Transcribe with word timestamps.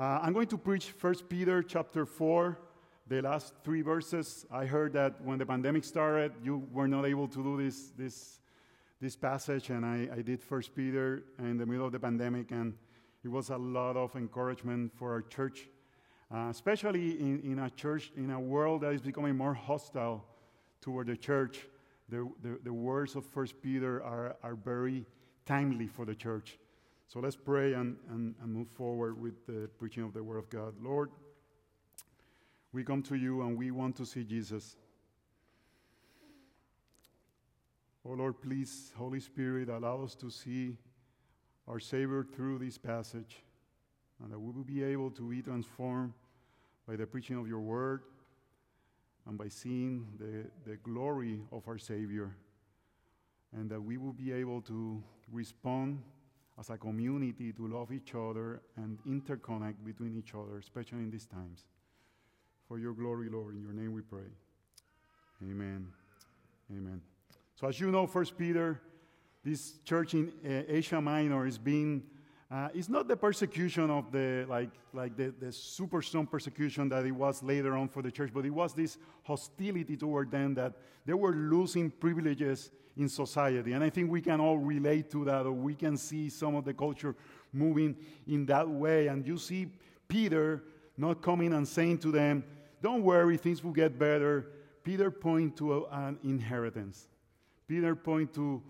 Uh, 0.00 0.18
I'm 0.22 0.32
going 0.32 0.46
to 0.46 0.56
preach 0.56 0.94
1 0.98 1.14
Peter 1.28 1.62
chapter 1.62 2.06
4, 2.06 2.58
the 3.06 3.20
last 3.20 3.52
three 3.62 3.82
verses. 3.82 4.46
I 4.50 4.64
heard 4.64 4.94
that 4.94 5.20
when 5.22 5.36
the 5.36 5.44
pandemic 5.44 5.84
started, 5.84 6.32
you 6.42 6.66
were 6.72 6.88
not 6.88 7.04
able 7.04 7.28
to 7.28 7.42
do 7.42 7.62
this, 7.62 7.90
this, 7.98 8.40
this 8.98 9.14
passage, 9.14 9.68
and 9.68 9.84
I, 9.84 10.08
I 10.10 10.22
did 10.22 10.40
1 10.48 10.62
Peter 10.74 11.24
in 11.38 11.58
the 11.58 11.66
middle 11.66 11.84
of 11.84 11.92
the 11.92 12.00
pandemic, 12.00 12.50
and 12.50 12.72
it 13.22 13.28
was 13.28 13.50
a 13.50 13.58
lot 13.58 13.98
of 13.98 14.16
encouragement 14.16 14.90
for 14.96 15.12
our 15.12 15.20
church, 15.20 15.68
uh, 16.34 16.46
especially 16.48 17.20
in, 17.20 17.40
in 17.40 17.58
a 17.58 17.68
church, 17.68 18.10
in 18.16 18.30
a 18.30 18.40
world 18.40 18.80
that 18.80 18.94
is 18.94 19.02
becoming 19.02 19.36
more 19.36 19.52
hostile 19.52 20.24
toward 20.80 21.08
the 21.08 21.16
church. 21.18 21.66
The, 22.08 22.26
the, 22.40 22.58
the 22.64 22.72
words 22.72 23.16
of 23.16 23.26
1 23.36 23.48
Peter 23.62 24.02
are, 24.02 24.34
are 24.42 24.54
very 24.54 25.04
timely 25.44 25.88
for 25.88 26.06
the 26.06 26.14
church. 26.14 26.56
So 27.12 27.18
let's 27.18 27.34
pray 27.34 27.72
and, 27.72 27.96
and, 28.08 28.36
and 28.40 28.54
move 28.54 28.68
forward 28.68 29.20
with 29.20 29.44
the 29.44 29.68
preaching 29.80 30.04
of 30.04 30.14
the 30.14 30.22
Word 30.22 30.36
of 30.36 30.48
God. 30.48 30.74
Lord, 30.80 31.10
we 32.72 32.84
come 32.84 33.02
to 33.02 33.16
you 33.16 33.42
and 33.42 33.58
we 33.58 33.72
want 33.72 33.96
to 33.96 34.06
see 34.06 34.22
Jesus. 34.22 34.76
Oh 38.04 38.12
Lord, 38.12 38.40
please, 38.40 38.92
Holy 38.96 39.18
Spirit, 39.18 39.68
allow 39.68 40.04
us 40.04 40.14
to 40.14 40.30
see 40.30 40.76
our 41.66 41.80
Savior 41.80 42.22
through 42.22 42.60
this 42.60 42.78
passage 42.78 43.42
and 44.22 44.30
that 44.30 44.38
we 44.38 44.52
will 44.52 44.62
be 44.62 44.84
able 44.84 45.10
to 45.10 45.28
be 45.28 45.42
transformed 45.42 46.12
by 46.86 46.94
the 46.94 47.06
preaching 47.06 47.34
of 47.34 47.48
your 47.48 47.58
Word 47.58 48.02
and 49.26 49.36
by 49.36 49.48
seeing 49.48 50.06
the, 50.16 50.48
the 50.64 50.76
glory 50.76 51.40
of 51.50 51.66
our 51.66 51.76
Savior 51.76 52.36
and 53.52 53.68
that 53.68 53.82
we 53.82 53.96
will 53.96 54.12
be 54.12 54.30
able 54.30 54.60
to 54.60 55.02
respond 55.32 55.98
as 56.60 56.68
a 56.68 56.76
community 56.76 57.52
to 57.54 57.66
love 57.66 57.90
each 57.90 58.14
other 58.14 58.60
and 58.76 58.98
interconnect 59.08 59.82
between 59.82 60.14
each 60.16 60.34
other, 60.34 60.58
especially 60.58 60.98
in 60.98 61.10
these 61.10 61.26
times. 61.26 61.64
For 62.68 62.78
your 62.78 62.92
glory, 62.92 63.30
Lord, 63.30 63.54
in 63.56 63.62
your 63.62 63.72
name 63.72 63.94
we 63.94 64.02
pray. 64.02 64.28
Amen. 65.42 65.88
Amen. 66.70 67.00
So, 67.58 67.66
as 67.66 67.80
you 67.80 67.90
know, 67.90 68.06
First 68.06 68.36
Peter, 68.36 68.80
this 69.42 69.78
church 69.84 70.12
in 70.14 70.30
uh, 70.44 70.62
Asia 70.68 71.00
Minor 71.00 71.46
is 71.46 71.58
being. 71.58 72.02
Uh, 72.50 72.68
it's 72.74 72.88
not 72.88 73.06
the 73.06 73.16
persecution 73.16 73.90
of 73.90 74.10
the 74.10 74.44
like 74.48 74.70
like 74.92 75.16
the, 75.16 75.32
the 75.38 75.52
super 75.52 76.02
strong 76.02 76.26
persecution 76.26 76.88
that 76.88 77.06
it 77.06 77.12
was 77.12 77.44
later 77.44 77.76
on 77.76 77.88
for 77.88 78.02
the 78.02 78.10
church, 78.10 78.30
but 78.34 78.44
it 78.44 78.50
was 78.50 78.74
this 78.74 78.98
hostility 79.22 79.96
toward 79.96 80.32
them 80.32 80.54
that 80.54 80.72
they 81.06 81.14
were 81.14 81.32
losing 81.32 81.90
privileges 81.90 82.72
in 82.96 83.08
society. 83.08 83.72
And 83.72 83.84
I 83.84 83.90
think 83.90 84.10
we 84.10 84.20
can 84.20 84.40
all 84.40 84.58
relate 84.58 85.10
to 85.12 85.24
that, 85.26 85.46
or 85.46 85.52
we 85.52 85.74
can 85.74 85.96
see 85.96 86.28
some 86.28 86.56
of 86.56 86.64
the 86.64 86.74
culture 86.74 87.14
moving 87.52 87.96
in 88.26 88.46
that 88.46 88.68
way. 88.68 89.06
And 89.06 89.24
you 89.24 89.38
see 89.38 89.68
Peter 90.08 90.64
not 90.96 91.22
coming 91.22 91.52
and 91.52 91.66
saying 91.66 91.98
to 91.98 92.10
them, 92.10 92.42
Don't 92.82 93.04
worry, 93.04 93.36
things 93.36 93.62
will 93.62 93.72
get 93.72 93.96
better. 93.98 94.46
Peter 94.82 95.10
point 95.10 95.56
to 95.58 95.86
an 95.86 96.18
inheritance. 96.24 97.06
Peter 97.68 97.94
point 97.94 98.34
to 98.34 98.60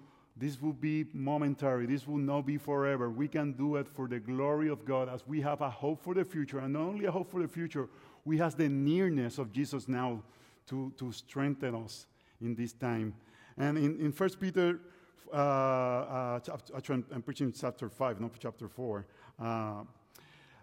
this 0.41 0.61
will 0.61 0.73
be 0.73 1.05
momentary. 1.13 1.85
This 1.85 2.09
will 2.09 2.17
not 2.17 2.47
be 2.47 2.57
forever. 2.57 3.11
We 3.11 3.29
can 3.29 3.53
do 3.53 3.77
it 3.77 3.87
for 3.87 4.09
the 4.09 4.19
glory 4.19 4.71
of 4.71 4.87
God 4.87 5.11
as 5.11 5.27
we 5.27 5.43
have 5.43 5.61
a 5.61 5.69
hope 5.69 6.03
for 6.03 6.15
the 6.15 6.25
future. 6.25 6.61
And 6.61 6.73
not 6.73 6.83
only 6.83 7.05
a 7.05 7.11
hope 7.11 7.31
for 7.31 7.43
the 7.43 7.49
future, 7.49 7.91
we 8.25 8.39
have 8.39 8.57
the 8.57 8.69
nearness 8.69 9.37
of 9.37 9.53
Jesus 9.53 9.87
now 9.87 10.23
to, 10.69 10.93
to 10.97 11.13
strengthen 11.13 11.75
us 11.75 12.07
in 12.41 12.55
this 12.55 12.73
time. 12.73 13.13
And 13.59 13.77
in, 13.77 14.01
in 14.01 14.13
1 14.13 14.31
Peter, 14.41 14.81
uh, 15.31 15.37
uh, 15.37 16.41
actually, 16.75 17.05
I'm 17.13 17.21
preaching 17.21 17.53
chapter 17.53 17.91
5, 17.91 18.21
not 18.23 18.31
chapter 18.41 18.67
4. 18.67 19.07
Uh, 19.39 19.75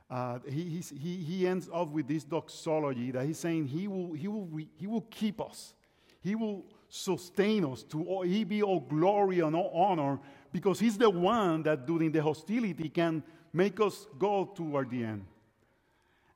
uh, 0.09 0.39
he, 0.49 0.81
he, 0.99 1.17
he 1.17 1.47
ends 1.47 1.69
up 1.71 1.89
with 1.89 2.07
this 2.07 2.23
doxology 2.23 3.11
that 3.11 3.25
he's 3.27 3.37
saying 3.37 3.67
he 3.67 3.87
will, 3.87 4.13
he 4.13 4.27
will, 4.27 4.49
he 4.75 4.87
will 4.87 5.05
keep 5.11 5.39
us. 5.39 5.73
He 6.21 6.33
will 6.33 6.65
sustain 6.89 7.65
us. 7.65 7.83
To 7.83 8.21
he 8.21 8.43
be 8.43 8.63
all 8.63 8.79
glory 8.79 9.39
and 9.39 9.55
all 9.55 9.71
honor 9.73 10.19
because 10.51 10.79
he's 10.79 10.97
the 10.97 11.09
one 11.09 11.63
that 11.63 11.85
during 11.85 12.11
the 12.11 12.21
hostility 12.21 12.89
can 12.89 13.23
make 13.53 13.79
us 13.79 14.07
go 14.17 14.45
toward 14.45 14.89
the 14.89 15.03
end. 15.03 15.25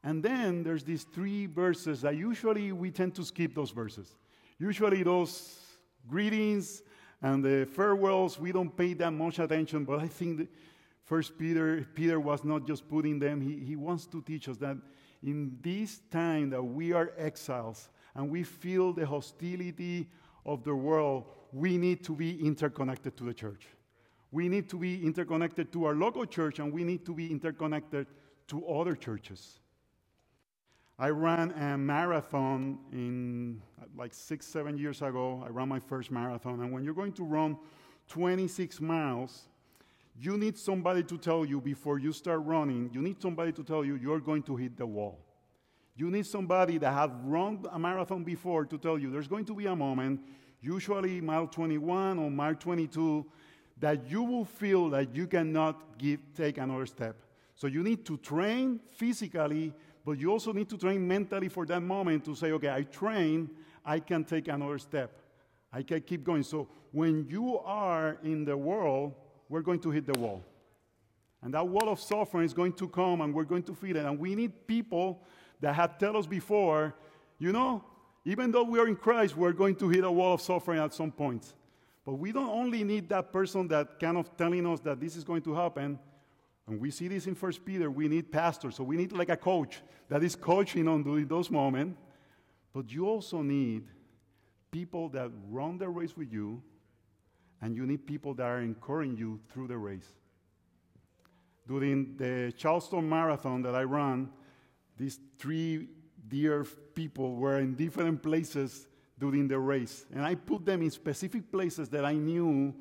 And 0.04 0.24
then 0.24 0.64
there's 0.64 0.84
these 0.84 1.04
three 1.04 1.46
verses 1.46 2.02
that 2.02 2.16
usually 2.16 2.72
we 2.72 2.92
tend 2.92 3.16
to 3.16 3.24
skip 3.24 3.54
those 3.54 3.72
verses. 3.72 4.16
Usually 4.58 5.04
those 5.04 5.60
greetings 6.08 6.82
and 7.22 7.44
the 7.44 7.68
farewells, 7.72 8.40
we 8.40 8.52
don't 8.52 8.76
pay 8.76 8.94
that 8.96 9.12
much 9.12 9.38
attention, 9.38 9.86
but 9.86 10.00
I 10.00 10.08
think 10.08 10.50
First 11.04 11.38
Peter, 11.38 11.86
Peter 11.94 12.20
was 12.20 12.44
not 12.44 12.66
just 12.66 12.88
putting 12.88 13.20
them, 13.20 13.42
he, 13.42 13.58
he 13.58 13.76
wants 13.76 14.08
to 14.08 14.22
teach 14.22 14.50
us 14.50 14.58
that 14.58 14.78
in 15.22 15.58
this 15.62 16.02
time 16.10 16.50
that 16.50 16.64
we 16.64 16.94
are 16.94 17.12
exiles 17.18 17.90
and 18.16 18.30
we 18.30 18.44
feel 18.44 18.94
the 18.94 19.06
hostility 19.06 20.10
of 20.46 20.64
the 20.64 20.76
world, 20.76 21.26
we 21.52 21.78
need 21.78 22.04
to 22.06 22.16
be 22.16 22.46
interconnected 22.46 23.18
to 23.18 23.24
the 23.24 23.34
church. 23.34 23.68
We 24.32 24.48
need 24.48 24.70
to 24.70 24.78
be 24.78 25.04
interconnected 25.06 25.72
to 25.74 25.86
our 25.86 25.96
local 25.96 26.26
church 26.26 26.60
and 26.60 26.72
we 26.72 26.84
need 26.84 27.06
to 27.06 27.14
be 27.14 27.30
interconnected 27.30 28.08
to 28.48 28.66
other 28.68 28.96
churches. 28.96 29.60
I 30.98 31.10
ran 31.10 31.52
a 31.52 31.78
marathon 31.78 32.78
in 32.92 33.62
like 33.98 34.14
six, 34.14 34.46
seven 34.46 34.78
years 34.78 35.02
ago. 35.02 35.44
I 35.46 35.50
ran 35.50 35.68
my 35.68 35.80
first 35.80 36.12
marathon. 36.12 36.62
And 36.62 36.72
when 36.72 36.84
you're 36.84 36.94
going 36.94 37.14
to 37.14 37.24
run 37.24 37.58
26 38.08 38.80
miles, 38.80 39.48
you 40.20 40.38
need 40.38 40.58
somebody 40.58 41.04
to 41.04 41.18
tell 41.18 41.44
you 41.44 41.60
before 41.60 41.98
you 41.98 42.14
start 42.14 42.42
running, 42.46 42.90
you 42.94 43.02
need 43.02 43.22
somebody 43.22 43.52
to 43.54 43.64
tell 43.64 43.84
you 43.84 43.96
you're 43.96 44.20
going 44.20 44.44
to 44.44 44.56
hit 44.56 44.78
the 44.78 44.86
wall. 44.86 45.20
You 46.02 46.10
need 46.10 46.26
somebody 46.26 46.80
that 46.80 46.92
have 46.94 47.12
run 47.24 47.64
a 47.72 47.78
marathon 47.78 48.24
before 48.24 48.66
to 48.66 48.78
tell 48.80 48.98
you 48.98 49.12
there's 49.12 49.28
going 49.28 49.46
to 49.46 49.54
be 49.54 49.68
a 49.68 49.76
moment, 49.76 50.20
usually 50.60 51.22
mile 51.22 51.46
21 51.46 52.18
or 52.18 52.32
mile 52.32 52.56
22, 52.56 53.24
that 53.78 54.10
you 54.10 54.24
will 54.24 54.46
feel 54.46 54.90
that 54.90 55.16
you 55.16 55.28
cannot 55.28 56.00
give, 56.00 56.20
take 56.36 56.58
another 56.58 56.88
step. 56.88 57.18
So 57.54 57.68
you 57.68 57.84
need 57.84 58.04
to 58.06 58.18
train 58.18 58.80
physically 58.96 59.74
but 60.04 60.18
you 60.18 60.32
also 60.32 60.52
need 60.52 60.68
to 60.70 60.78
train 60.80 61.08
mentally 61.08 61.48
for 61.48 61.64
that 61.68 61.82
moment 61.82 62.26
to 62.26 62.34
say, 62.34 62.52
okay, 62.54 62.72
I 62.72 62.82
train, 62.82 63.48
I 63.86 64.00
can 64.00 64.24
take 64.24 64.48
another 64.48 64.80
step. 64.80 65.12
I 65.72 65.84
can 65.84 66.02
keep 66.02 66.24
going. 66.24 66.42
So 66.42 66.68
when 66.92 67.28
you 67.30 67.60
are 67.60 68.18
in 68.24 68.44
the 68.44 68.58
world, 68.58 69.14
we're 69.48 69.62
going 69.62 69.80
to 69.82 69.92
hit 69.92 70.08
the 70.08 70.18
wall. 70.18 70.44
And 71.44 71.54
that 71.54 71.68
wall 71.68 71.90
of 71.90 72.00
suffering 72.00 72.46
is 72.46 72.54
going 72.54 72.74
to 72.74 72.88
come 72.88 73.22
and 73.22 73.32
we're 73.32 73.44
going 73.44 73.64
to 73.64 73.76
feel 73.76 73.96
it. 73.96 74.06
And 74.06 74.18
we 74.18 74.34
need 74.34 74.68
people 74.68 75.22
that 75.62 75.74
have 75.76 75.98
told 75.98 76.16
us 76.16 76.28
before, 76.28 76.94
you 77.40 77.52
know, 77.52 77.84
even 78.26 78.52
though 78.52 78.64
we 78.64 78.80
are 78.80 78.88
in 78.88 78.96
Christ, 78.96 79.36
we're 79.36 79.54
going 79.54 79.76
to 79.76 79.90
hit 79.90 80.04
a 80.04 80.12
wall 80.12 80.34
of 80.34 80.42
suffering 80.42 80.80
at 80.80 80.94
some 80.94 81.12
point. 81.12 81.54
But 82.06 82.14
we 82.14 82.32
don't 82.32 82.50
only 82.50 82.84
need 82.84 83.10
that 83.10 83.32
person 83.32 83.68
that 83.70 84.00
kind 84.00 84.18
of 84.18 84.36
telling 84.38 84.66
us 84.68 84.80
that 84.82 85.00
this 85.00 85.16
is 85.16 85.24
going 85.24 85.42
to 85.44 85.54
happen. 85.54 86.00
And 86.68 86.80
we 86.80 86.92
see 86.92 87.08
this 87.08 87.28
in 87.28 87.36
First 87.36 87.66
Peter. 87.66 87.90
We 87.90 88.08
need 88.08 88.32
pastors, 88.32 88.76
so 88.76 88.84
we 88.84 88.98
need 88.98 89.12
like 89.12 89.30
a 89.30 89.38
coach 89.38 89.82
that 90.10 90.24
is 90.24 90.36
coaching 90.36 90.88
on 90.88 91.04
during 91.04 91.28
those 91.28 91.50
moments. 91.50 92.00
But 92.74 92.92
you 92.92 93.08
also 93.08 93.42
need 93.42 93.88
people 94.72 95.10
that 95.10 95.32
run 95.50 95.78
the 95.78 95.90
race 95.90 96.16
with 96.16 96.32
you, 96.32 96.62
and 97.62 97.76
you 97.76 97.86
need 97.86 98.08
people 98.08 98.34
that 98.36 98.46
are 98.46 98.62
encouraging 98.62 99.18
you 99.18 99.40
through 99.52 99.68
the 99.68 99.78
race. 99.78 100.08
During 101.68 102.16
the 102.18 102.54
Charleston 102.58 103.08
Marathon 103.08 103.62
that 103.64 103.76
I 103.76 103.84
ran, 103.84 104.30
these 105.02 105.20
three 105.40 105.88
dear 106.28 106.64
people 106.94 107.36
were 107.36 107.58
in 107.58 107.74
different 107.74 108.22
places 108.22 108.88
during 109.18 109.48
the 109.48 109.58
race. 109.58 110.06
And 110.14 110.24
I 110.24 110.36
put 110.36 110.64
them 110.64 110.84
in 110.84 110.92
specific 110.92 111.52
places 111.52 111.90
that 111.90 112.06
I 112.06 112.14
knew 112.14 112.72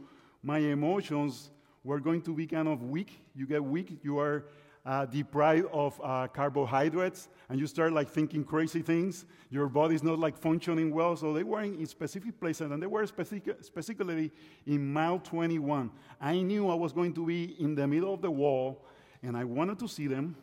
my 0.43 0.59
emotions 0.59 1.51
were 1.83 1.99
going 1.99 2.21
to 2.23 2.35
be 2.35 2.47
kind 2.47 2.69
of 2.69 2.83
weak. 2.83 3.23
You 3.35 3.47
get 3.47 3.65
weak, 3.65 4.01
you 4.03 4.19
are 4.19 4.45
uh, 4.85 5.07
deprived 5.07 5.69
of 5.73 5.99
uh, 6.05 6.27
carbohydrates, 6.29 7.29
and 7.49 7.59
you 7.59 7.67
start 7.67 7.95
like 7.95 8.11
thinking 8.11 8.45
crazy 8.45 8.83
things. 8.83 9.25
Your 9.49 9.69
body's 9.69 10.03
not 10.03 10.19
like 10.19 10.37
functioning 10.37 10.91
well. 10.91 11.17
So 11.17 11.33
they 11.33 11.43
were 11.43 11.63
in 11.63 11.87
specific 11.87 12.39
places, 12.39 12.71
and 12.71 12.83
they 12.83 12.87
were 12.87 13.07
specific, 13.07 13.57
specifically 13.63 14.31
in 14.67 14.93
mile 14.93 15.21
21. 15.21 15.91
I 16.21 16.41
knew 16.43 16.69
I 16.69 16.75
was 16.75 16.93
going 16.93 17.15
to 17.15 17.25
be 17.25 17.57
in 17.59 17.75
the 17.75 17.87
middle 17.87 18.13
of 18.13 18.21
the 18.21 18.31
wall, 18.31 18.85
and 19.23 19.39
I 19.39 19.45
wanted 19.45 19.79
to 19.79 19.89
see 19.89 20.07
them. 20.07 20.37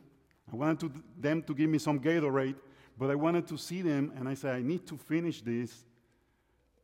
I 0.52 0.56
wanted 0.56 0.80
to, 0.80 1.04
them 1.20 1.44
to 1.44 1.54
give 1.54 1.70
me 1.70 1.78
some 1.78 2.00
Gatorade, 2.00 2.56
but 2.98 3.12
I 3.12 3.16
wanted 3.16 3.48
to 3.48 3.58
see 3.58 3.82
them, 3.82 4.14
and 4.16 4.28
I 4.28 4.34
said, 4.34 4.56
I 4.56 4.62
need 4.62 4.88
to 4.88 4.98
finish 4.98 5.42
this 5.42 5.84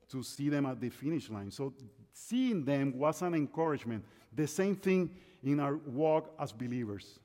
to 0.10 0.22
see 0.22 0.50
them 0.50 0.66
at 0.66 0.80
the 0.80 0.90
finish 0.90 1.30
line. 1.30 1.50
So 1.50 1.74
seeing 2.12 2.64
them 2.64 2.98
was 2.98 3.22
an 3.22 3.34
encouragement. 3.34 4.04
The 4.36 4.48
same 4.48 4.76
thing 4.76 5.10
in 5.44 5.60
our 5.60 5.78
walk 5.78 6.34
as 6.40 6.52
believers. 6.52 7.20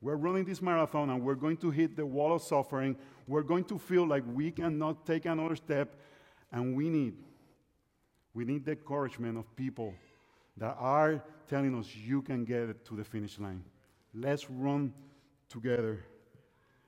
We're 0.00 0.16
running 0.16 0.44
this 0.44 0.60
marathon 0.60 1.10
and 1.10 1.22
we're 1.22 1.34
going 1.34 1.56
to 1.58 1.70
hit 1.70 1.96
the 1.96 2.04
wall 2.04 2.34
of 2.34 2.42
suffering. 2.42 2.96
We're 3.26 3.42
going 3.42 3.64
to 3.64 3.78
feel 3.78 4.06
like 4.06 4.22
we 4.34 4.50
cannot 4.50 5.06
take 5.06 5.24
another 5.24 5.56
step, 5.56 5.96
and 6.52 6.76
we 6.76 6.88
need 6.88 7.14
we 8.34 8.44
need 8.44 8.66
the 8.66 8.72
encouragement 8.72 9.38
of 9.38 9.56
people 9.56 9.94
that 10.58 10.76
are 10.78 11.22
telling 11.48 11.74
us 11.74 11.88
you 11.96 12.20
can 12.20 12.44
get 12.44 12.84
to 12.84 12.94
the 12.94 13.02
finish 13.02 13.38
line. 13.38 13.64
Let's 14.14 14.50
run 14.50 14.92
together. 15.48 16.04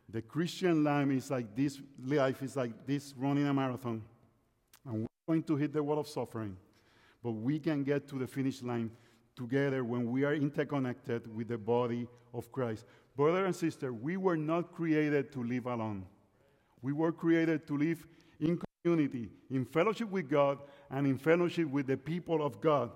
The 0.09 0.23
Christian 0.23 0.85
life 0.85 1.11
is 1.11 1.31
like 1.31 1.55
this 1.55 1.81
life 2.03 2.43
is 2.43 2.57
like 2.57 2.87
this 2.87 3.15
running 3.17 3.47
a 3.47 3.53
marathon. 3.53 4.03
And 4.87 5.03
we're 5.03 5.35
going 5.35 5.43
to 5.45 5.57
hit 5.57 5.73
the 5.73 5.83
wall 5.83 5.99
of 5.99 6.09
suffering. 6.09 6.57
But 7.23 7.33
we 7.33 7.59
can 7.59 7.85
get 7.85 8.09
to 8.09 8.19
the 8.19 8.27
finish 8.27 8.63
line 8.63 8.91
together 9.37 9.85
when 9.85 10.11
we 10.11 10.25
are 10.25 10.35
interconnected 10.35 11.33
with 11.35 11.49
the 11.49 11.59
body 11.59 12.09
of 12.33 12.51
Christ. 12.51 12.87
Brother 13.17 13.45
and 13.45 13.55
sister, 13.55 13.93
we 13.93 14.17
were 14.17 14.37
not 14.37 14.73
created 14.73 15.33
to 15.33 15.43
live 15.43 15.67
alone. 15.67 16.07
We 16.83 16.93
were 16.93 17.13
created 17.13 17.67
to 17.67 17.77
live 17.77 18.07
in 18.41 18.61
community, 18.83 19.29
in 19.51 19.65
fellowship 19.65 20.11
with 20.11 20.31
God, 20.31 20.59
and 20.91 21.07
in 21.07 21.19
fellowship 21.19 21.69
with 21.69 21.87
the 21.87 21.97
people 21.97 22.45
of 22.45 22.61
God. 22.61 22.91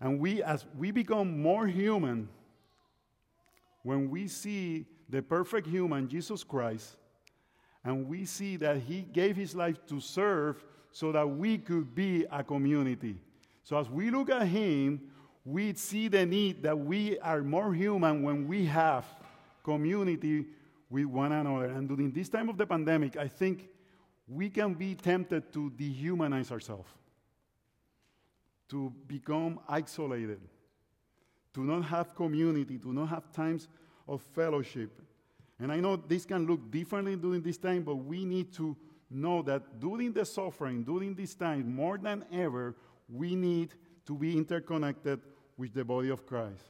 And 0.00 0.20
we, 0.20 0.42
as 0.42 0.64
we 0.76 0.90
become 0.90 1.42
more 1.42 1.66
human, 1.66 2.28
when 3.82 4.10
we 4.10 4.28
see 4.28 4.86
the 5.08 5.22
perfect 5.22 5.66
human, 5.66 6.08
Jesus 6.08 6.42
Christ, 6.42 6.96
and 7.84 8.08
we 8.08 8.24
see 8.24 8.56
that 8.56 8.78
he 8.78 9.02
gave 9.02 9.36
his 9.36 9.54
life 9.54 9.86
to 9.86 10.00
serve 10.00 10.64
so 10.90 11.12
that 11.12 11.28
we 11.28 11.58
could 11.58 11.94
be 11.94 12.24
a 12.30 12.42
community. 12.42 13.20
So 13.62 13.78
as 13.78 13.88
we 13.88 14.10
look 14.10 14.30
at 14.30 14.46
him, 14.46 15.00
we 15.44 15.74
see 15.74 16.08
the 16.08 16.26
need 16.26 16.62
that 16.64 16.76
we 16.76 17.18
are 17.20 17.42
more 17.42 17.72
human 17.72 18.22
when 18.22 18.48
we 18.48 18.64
have 18.66 19.04
community 19.62 20.46
with 20.90 21.04
one 21.04 21.32
another. 21.32 21.66
And 21.66 21.88
during 21.88 22.10
this 22.10 22.28
time 22.28 22.48
of 22.48 22.56
the 22.56 22.66
pandemic, 22.66 23.16
I 23.16 23.28
think 23.28 23.68
we 24.26 24.50
can 24.50 24.74
be 24.74 24.94
tempted 24.94 25.52
to 25.52 25.70
dehumanize 25.70 26.50
ourselves, 26.50 26.90
to 28.68 28.92
become 29.06 29.60
isolated, 29.68 30.40
to 31.54 31.62
not 31.62 31.84
have 31.84 32.14
community, 32.14 32.78
to 32.78 32.92
not 32.92 33.08
have 33.08 33.30
times 33.32 33.68
of 34.08 34.22
fellowship. 34.22 35.00
And 35.58 35.72
I 35.72 35.80
know 35.80 35.96
this 35.96 36.24
can 36.24 36.46
look 36.46 36.70
differently 36.70 37.16
during 37.16 37.42
this 37.42 37.56
time, 37.56 37.82
but 37.82 37.96
we 37.96 38.24
need 38.24 38.52
to 38.54 38.76
know 39.10 39.42
that 39.42 39.80
during 39.80 40.12
the 40.12 40.24
suffering, 40.24 40.82
during 40.82 41.14
this 41.14 41.34
time, 41.34 41.74
more 41.74 41.96
than 41.96 42.24
ever, 42.32 42.76
we 43.08 43.34
need 43.34 43.74
to 44.06 44.16
be 44.16 44.36
interconnected 44.36 45.20
with 45.56 45.72
the 45.72 45.84
body 45.84 46.10
of 46.10 46.26
Christ. 46.26 46.64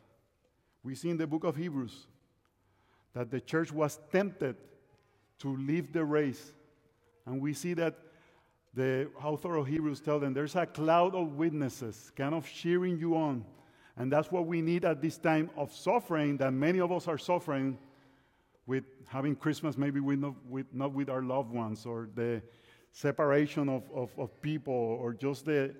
We 0.83 0.95
see 0.95 1.11
in 1.11 1.17
the 1.17 1.27
book 1.27 1.45
of 1.45 1.57
Hebrews 1.57 2.07
that 3.13 3.31
the 3.31 3.41
church 3.41 3.73
was 3.73 3.99
tempted 4.13 4.57
to 5.39 5.57
leave 5.57 5.93
the 5.93 6.05
race. 6.05 6.53
And 7.25 7.41
we 7.41 7.55
see 7.55 7.75
that 7.75 7.95
the 8.73 9.09
author 9.23 9.57
of 9.57 9.67
Hebrews 9.67 10.01
tells 10.01 10.21
them 10.21 10.35
there's 10.35 10.55
a 10.55 10.67
cloud 10.67 11.15
of 11.15 11.37
witnesses 11.37 12.13
kind 12.15 12.35
of 12.35 12.47
cheering 12.47 12.99
you 12.99 13.17
on. 13.17 13.45
And 13.97 14.13
that's 14.13 14.31
what 14.31 14.47
we 14.47 14.61
need 14.61 14.85
at 14.85 15.01
this 15.01 15.17
time 15.17 15.51
of 15.57 15.73
suffering 15.73 16.37
that 16.39 16.53
many 16.53 16.81
of 16.81 16.93
us 16.93 17.09
are 17.09 17.19
suffering 17.19 17.79
with 18.67 18.85
having 19.07 19.37
Christmas 19.37 19.79
maybe 19.79 20.01
with 20.01 20.19
not, 20.19 20.35
with, 20.49 20.67
not 20.73 20.93
with 20.93 21.09
our 21.09 21.23
loved 21.23 21.51
ones 21.51 21.87
or 21.87 22.09
the 22.15 22.43
separation 22.93 23.69
of, 23.69 23.85
of, 23.95 24.11
of 24.19 24.43
people 24.43 24.75
or 24.75 25.15
just 25.15 25.45
the 25.47 25.75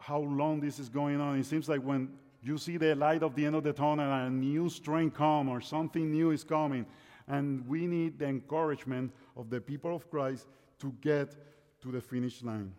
how 0.00 0.20
long 0.20 0.60
this 0.60 0.78
is 0.78 0.88
going 0.88 1.20
on. 1.20 1.38
It 1.38 1.44
seems 1.44 1.68
like 1.68 1.82
when 1.82 2.08
you 2.42 2.56
see 2.56 2.78
the 2.78 2.94
light 2.94 3.22
of 3.22 3.34
the 3.34 3.44
end 3.44 3.54
of 3.54 3.64
the 3.64 3.72
tunnel 3.72 4.10
and 4.12 4.26
a 4.26 4.30
new 4.30 4.68
strength 4.70 5.16
come 5.16 5.48
or 5.48 5.60
something 5.60 6.10
new 6.10 6.30
is 6.30 6.42
coming. 6.42 6.86
And 7.28 7.66
we 7.68 7.86
need 7.86 8.18
the 8.18 8.26
encouragement 8.26 9.12
of 9.36 9.50
the 9.50 9.60
people 9.60 9.94
of 9.94 10.10
Christ 10.10 10.48
to 10.80 10.94
get 11.00 11.36
to 11.82 11.92
the 11.92 12.00
finish 12.00 12.42
line. 12.42 12.72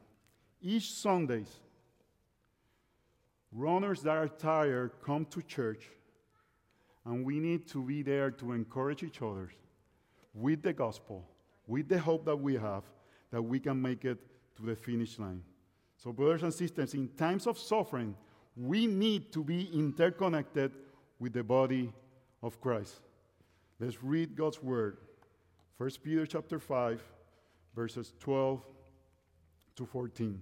Each 0.62 0.92
Sundays, 0.92 1.60
runners 3.52 4.02
that 4.02 4.16
are 4.16 4.28
tired 4.28 4.92
come 5.04 5.26
to 5.26 5.42
church, 5.42 5.90
and 7.06 7.26
we 7.26 7.40
need 7.40 7.68
to 7.68 7.84
be 7.84 8.02
there 8.02 8.32
to 8.32 8.54
encourage 8.54 9.04
each 9.04 9.22
other 9.22 9.50
with 10.34 10.62
the 10.62 10.74
gospel, 10.74 11.28
with 11.68 11.90
the 11.90 12.00
hope 12.00 12.26
that 12.26 12.36
we 12.36 12.56
have 12.56 12.84
that 13.32 13.42
we 13.42 13.60
can 13.60 13.82
make 13.82 14.06
it 14.06 14.20
to 14.56 14.64
the 14.64 14.76
finish 14.76 15.18
line. 15.18 15.42
So, 15.98 16.12
brothers 16.12 16.44
and 16.44 16.54
sisters, 16.54 16.94
in 16.94 17.10
times 17.10 17.48
of 17.48 17.58
suffering, 17.58 18.16
we 18.56 18.88
need 18.88 19.32
to 19.34 19.44
be 19.44 19.70
interconnected 19.74 20.72
with 21.20 21.34
the 21.34 21.44
body 21.44 21.94
of 22.42 22.60
Christ. 22.60 23.00
Let's 23.80 24.04
read 24.04 24.36
God's 24.36 24.62
word. 24.62 24.98
1 25.78 25.90
Peter 26.04 26.26
chapter 26.26 26.60
5, 26.60 27.04
verses 27.76 28.14
12 28.20 28.62
to 29.76 29.86
14. 29.86 30.42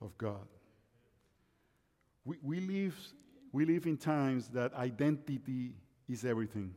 of 0.00 0.16
God. 0.18 0.46
We, 2.24 2.36
we, 2.42 2.60
live, 2.60 2.96
we 3.52 3.64
live 3.64 3.86
in 3.86 3.96
times 3.96 4.48
that 4.48 4.74
identity 4.74 5.74
is 6.08 6.24
everything. 6.24 6.74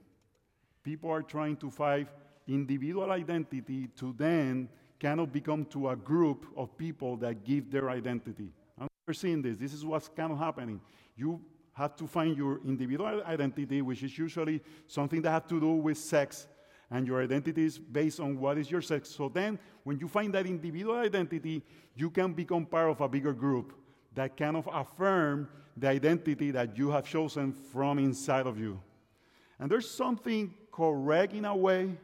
People 0.83 1.12
are 1.12 1.21
trying 1.21 1.57
to 1.57 1.69
find 1.69 2.07
individual 2.47 3.12
identity 3.12 3.88
to 3.97 4.13
then 4.18 4.69
cannot 5.00 5.31
become 5.31 5.65
to 5.65 5.89
a 5.89 5.95
group 5.95 6.45
of 6.56 6.77
people 6.77 7.18
that 7.18 7.44
give 7.44 7.71
their 7.71 7.89
identity. 7.89 8.50
I'm 8.79 8.88
seeing 9.13 9.41
this. 9.41 9.57
This 9.57 9.73
is 9.73 9.85
what's 9.85 10.07
kind 10.07 10.31
of 10.31 10.38
happening. 10.38 10.79
You 11.15 11.41
have 11.73 11.95
to 11.95 12.07
find 12.07 12.38
your 12.38 12.59
individual 12.65 13.23
identity, 13.25 13.81
which 13.81 14.03
is 14.03 14.18
usually 14.18 14.62
something 14.88 15.21
that 15.21 15.31
has 15.31 15.44
to 15.50 15.59
do 15.59 15.71
with 15.71 15.97
sex, 15.97 16.47
and 16.91 17.07
your 17.07 17.23
identity 17.23 17.65
is 17.65 17.79
based 17.79 18.19
on 18.19 18.38
what 18.38 18.57
is 18.57 18.69
your 18.69 18.81
sex. 18.81 19.09
So 19.09 19.29
then, 19.29 19.57
when 19.83 19.97
you 19.97 20.09
find 20.09 20.33
that 20.33 20.45
individual 20.45 20.97
identity, 20.97 21.63
you 21.95 22.09
can 22.09 22.33
become 22.33 22.65
part 22.65 22.89
of 22.89 22.99
a 22.99 23.07
bigger 23.07 23.33
group 23.33 23.73
that 24.13 24.35
kind 24.35 24.57
of 24.57 24.67
affirm 24.71 25.47
the 25.77 25.88
identity 25.88 26.51
that 26.51 26.77
you 26.77 26.91
have 26.91 27.05
chosen 27.05 27.53
from 27.53 27.97
inside 27.97 28.45
of 28.45 28.59
you. 28.59 28.79
And 29.57 29.71
there's 29.71 29.89
something 29.89 30.53
correct 30.71 31.33
in 31.33 31.45
a 31.45 31.55
way 31.55 31.95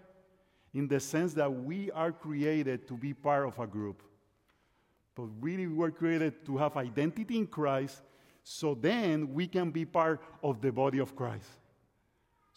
in 0.74 0.88
the 0.88 1.00
sense 1.00 1.34
that 1.34 1.52
we 1.52 1.92
are 1.92 2.12
created 2.12 2.88
to 2.88 2.96
be 2.96 3.14
part 3.14 3.46
of 3.46 3.60
a 3.60 3.68
group. 3.68 4.04
But 5.16 5.28
really, 5.42 5.68
we 5.68 5.74
were 5.74 5.92
created 5.92 6.46
to 6.46 6.58
have 6.58 6.78
identity 6.78 7.38
in 7.38 7.48
Christ, 7.48 8.04
so 8.44 8.74
then 8.74 9.34
we 9.34 9.48
can 9.48 9.72
be 9.72 9.84
part 9.84 10.22
of 10.42 10.62
the 10.62 10.72
body 10.72 11.00
of 11.00 11.16
Christ. 11.16 11.50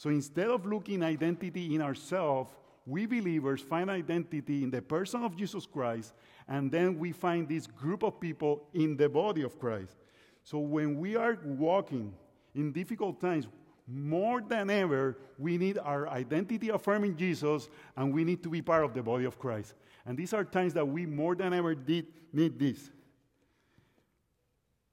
So 0.00 0.09
instead 0.09 0.49
of 0.49 0.64
looking 0.64 1.02
identity 1.02 1.75
in 1.75 1.83
ourselves, 1.83 2.50
we 2.87 3.04
believers 3.04 3.61
find 3.61 3.90
identity 3.90 4.64
in 4.64 4.71
the 4.71 4.80
person 4.80 5.23
of 5.23 5.37
Jesus 5.37 5.66
Christ, 5.66 6.14
and 6.49 6.73
then 6.73 6.99
we 6.99 7.12
find 7.12 7.47
this 7.47 7.66
group 7.66 8.02
of 8.02 8.19
people 8.19 8.66
in 8.73 8.97
the 8.97 9.11
body 9.11 9.42
of 9.42 9.59
Christ. 9.59 9.99
So 10.42 10.59
when 10.59 10.99
we 10.99 11.16
are 11.16 11.38
walking 11.45 12.14
in 12.54 12.73
difficult 12.73 13.21
times, 13.21 13.47
more 13.87 14.40
than 14.40 14.71
ever, 14.71 15.19
we 15.38 15.59
need 15.59 15.76
our 15.76 16.09
identity 16.09 16.71
affirming 16.71 17.14
Jesus 17.14 17.69
and 17.95 18.14
we 18.14 18.25
need 18.25 18.42
to 18.45 18.49
be 18.49 18.62
part 18.62 18.87
of 18.87 18.95
the 18.95 19.02
body 19.02 19.26
of 19.26 19.38
Christ. 19.38 19.75
And 20.07 20.16
these 20.16 20.33
are 20.33 20.45
times 20.45 20.73
that 20.73 20.88
we 20.88 21.04
more 21.04 21.35
than 21.35 21.52
ever 21.52 21.75
did 21.75 22.07
need 22.33 22.59
this. 22.59 22.90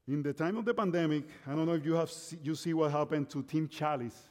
In 0.06 0.22
the 0.22 0.34
time 0.34 0.58
of 0.58 0.66
the 0.66 0.74
pandemic, 0.74 1.24
I 1.46 1.54
don't 1.54 1.64
know 1.64 1.76
if 1.76 1.86
you 1.86 1.94
have 1.94 2.12
you 2.42 2.54
see 2.54 2.74
what 2.74 2.90
happened 2.90 3.30
to 3.30 3.42
Tim 3.42 3.68
Challies, 3.68 4.27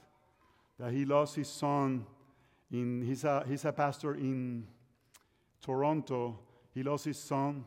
that 0.79 0.91
he 0.91 1.05
lost 1.05 1.35
his 1.35 1.47
son. 1.47 2.05
In 2.71 3.01
he's 3.01 3.23
a 3.23 3.45
he's 3.47 3.65
a 3.65 3.71
pastor 3.71 4.15
in 4.15 4.67
Toronto. 5.61 6.39
He 6.73 6.83
lost 6.83 7.05
his 7.05 7.17
son 7.17 7.63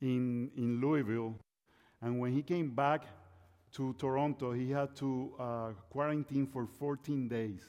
in 0.00 0.50
in 0.56 0.80
Louisville, 0.80 1.36
and 2.02 2.18
when 2.18 2.32
he 2.32 2.42
came 2.42 2.74
back 2.74 3.04
to 3.74 3.92
Toronto, 3.94 4.52
he 4.52 4.70
had 4.70 4.94
to 4.96 5.32
uh, 5.38 5.70
quarantine 5.90 6.46
for 6.46 6.66
14 6.66 7.28
days. 7.28 7.60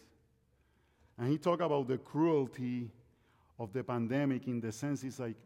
And 1.17 1.29
he 1.29 1.37
talked 1.37 1.61
about 1.61 1.87
the 1.87 1.97
cruelty 1.97 2.91
of 3.57 3.73
the 3.73 3.83
pandemic 3.83 4.47
in 4.47 4.59
the 4.59 4.71
sense 4.71 5.03
it's 5.03 5.19
like, 5.19 5.37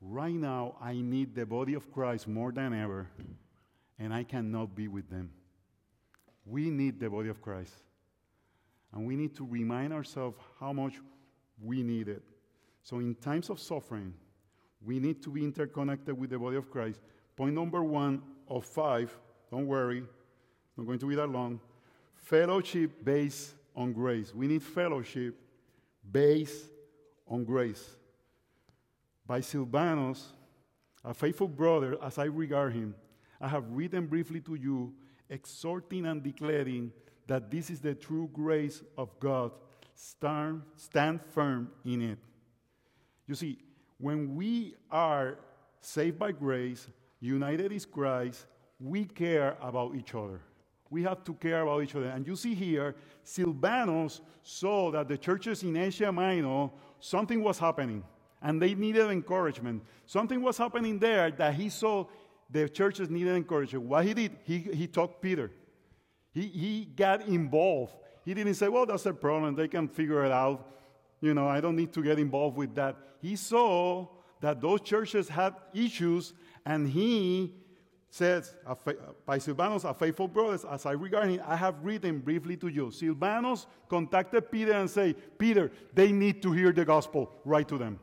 right 0.00 0.34
now, 0.34 0.76
I 0.80 0.94
need 0.94 1.34
the 1.34 1.46
body 1.46 1.74
of 1.74 1.90
Christ 1.92 2.28
more 2.28 2.52
than 2.52 2.74
ever, 2.74 3.08
and 3.98 4.12
I 4.12 4.24
cannot 4.24 4.74
be 4.74 4.88
with 4.88 5.08
them. 5.08 5.30
We 6.44 6.70
need 6.70 7.00
the 7.00 7.08
body 7.08 7.28
of 7.28 7.40
Christ. 7.40 7.74
And 8.92 9.06
we 9.06 9.16
need 9.16 9.34
to 9.36 9.46
remind 9.46 9.92
ourselves 9.92 10.36
how 10.60 10.72
much 10.72 10.94
we 11.62 11.82
need 11.82 12.08
it. 12.08 12.22
So, 12.82 12.98
in 12.98 13.14
times 13.14 13.48
of 13.48 13.60
suffering, 13.60 14.12
we 14.84 14.98
need 14.98 15.22
to 15.22 15.30
be 15.30 15.44
interconnected 15.44 16.18
with 16.18 16.30
the 16.30 16.38
body 16.38 16.56
of 16.56 16.70
Christ. 16.70 17.00
Point 17.36 17.54
number 17.54 17.82
one 17.82 18.22
of 18.48 18.64
five 18.64 19.16
don't 19.52 19.66
worry, 19.66 20.02
not 20.78 20.86
going 20.86 20.98
to 20.98 21.06
be 21.06 21.14
that 21.14 21.28
long. 21.28 21.60
Fellowship 22.14 23.04
based 23.04 23.54
on 23.76 23.92
grace. 23.92 24.34
We 24.34 24.46
need 24.46 24.62
fellowship 24.62 25.34
based 26.10 26.70
on 27.28 27.44
grace. 27.44 27.96
By 29.26 29.40
Silvanus, 29.42 30.32
a 31.04 31.12
faithful 31.12 31.48
brother, 31.48 31.98
as 32.02 32.16
I 32.16 32.24
regard 32.24 32.72
him, 32.72 32.94
I 33.40 33.48
have 33.48 33.64
written 33.68 34.06
briefly 34.06 34.40
to 34.40 34.54
you, 34.54 34.94
exhorting 35.28 36.06
and 36.06 36.22
declaring 36.22 36.90
that 37.26 37.50
this 37.50 37.70
is 37.70 37.80
the 37.80 37.94
true 37.94 38.28
grace 38.32 38.82
of 38.96 39.08
God. 39.20 39.52
Stand, 39.94 40.62
stand 40.76 41.20
firm 41.32 41.70
in 41.84 42.02
it. 42.02 42.18
You 43.26 43.34
see, 43.34 43.58
when 43.98 44.34
we 44.34 44.74
are 44.90 45.38
saved 45.80 46.18
by 46.18 46.32
grace, 46.32 46.88
united 47.20 47.72
in 47.72 47.80
Christ, 47.80 48.46
we 48.80 49.04
care 49.04 49.56
about 49.60 49.94
each 49.94 50.14
other. 50.14 50.40
We 50.90 51.02
have 51.04 51.24
to 51.24 51.34
care 51.34 51.62
about 51.62 51.82
each 51.82 51.94
other. 51.94 52.08
And 52.08 52.26
you 52.26 52.36
see 52.36 52.54
here, 52.54 52.96
Silvanus 53.22 54.20
saw 54.42 54.90
that 54.90 55.08
the 55.08 55.16
churches 55.16 55.62
in 55.62 55.76
Asia 55.76 56.12
Minor, 56.12 56.70
something 57.00 57.42
was 57.42 57.58
happening, 57.58 58.02
and 58.42 58.60
they 58.60 58.74
needed 58.74 59.08
encouragement. 59.08 59.82
Something 60.04 60.42
was 60.42 60.58
happening 60.58 60.98
there 60.98 61.30
that 61.30 61.54
he 61.54 61.68
saw 61.68 62.06
the 62.50 62.68
churches 62.68 63.08
needed 63.08 63.36
encouragement. 63.36 63.86
What 63.86 64.04
he 64.04 64.14
did, 64.14 64.36
he, 64.44 64.58
he 64.58 64.86
talked 64.86 65.22
Peter. 65.22 65.50
He, 66.32 66.42
he 66.42 66.84
got 66.96 67.26
involved. 67.26 67.94
He 68.24 68.34
didn't 68.34 68.54
say, 68.54 68.68
well, 68.68 68.86
that's 68.86 69.06
a 69.06 69.12
problem. 69.12 69.54
They 69.54 69.68
can 69.68 69.88
figure 69.88 70.24
it 70.24 70.32
out. 70.32 70.68
You 71.20 71.34
know, 71.34 71.46
I 71.46 71.60
don't 71.60 71.76
need 71.76 71.92
to 71.92 72.02
get 72.02 72.18
involved 72.18 72.56
with 72.56 72.74
that. 72.74 72.96
He 73.20 73.36
saw 73.36 74.08
that 74.40 74.60
those 74.60 74.80
churches 74.80 75.28
had 75.28 75.54
issues, 75.72 76.32
and 76.66 76.88
he 76.88 77.54
says, 78.10 78.54
by 79.24 79.38
Silvanus, 79.38 79.84
a 79.84 79.94
faithful 79.94 80.28
brothers, 80.28 80.64
as 80.64 80.84
I 80.84 80.92
regard 80.92 81.30
him, 81.30 81.40
I 81.46 81.56
have 81.56 81.76
written 81.82 82.18
briefly 82.18 82.56
to 82.58 82.68
you. 82.68 82.90
Silvanus 82.90 83.66
contacted 83.88 84.50
Peter 84.50 84.72
and 84.72 84.90
say, 84.90 85.14
Peter, 85.38 85.70
they 85.94 86.12
need 86.12 86.42
to 86.42 86.52
hear 86.52 86.72
the 86.72 86.84
gospel. 86.84 87.32
Write 87.44 87.68
to 87.68 87.78
them. 87.78 87.98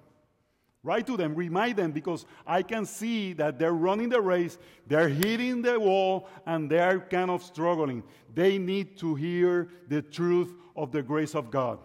Write 0.82 1.08
to 1.08 1.18
them, 1.18 1.36
remind 1.36 1.76
them, 1.76 1.92
because 1.92 2.26
I 2.48 2.62
can 2.62 2.86
see 2.86 3.34
that 3.34 3.60
they're 3.60 3.74
running 3.74 4.10
the 4.10 4.22
race, 4.22 4.58
they're 4.88 5.10
hitting 5.10 5.62
the 5.62 5.78
wall, 5.78 6.30
and 6.46 6.72
they're 6.72 7.02
kind 7.02 7.30
of 7.30 7.44
struggling. 7.44 8.02
They 8.34 8.58
need 8.58 8.98
to 9.00 9.16
hear 9.16 9.70
the 9.90 10.02
truth 10.02 10.54
of 10.78 10.92
the 10.92 11.04
grace 11.04 11.36
of 11.36 11.52
God. 11.52 11.80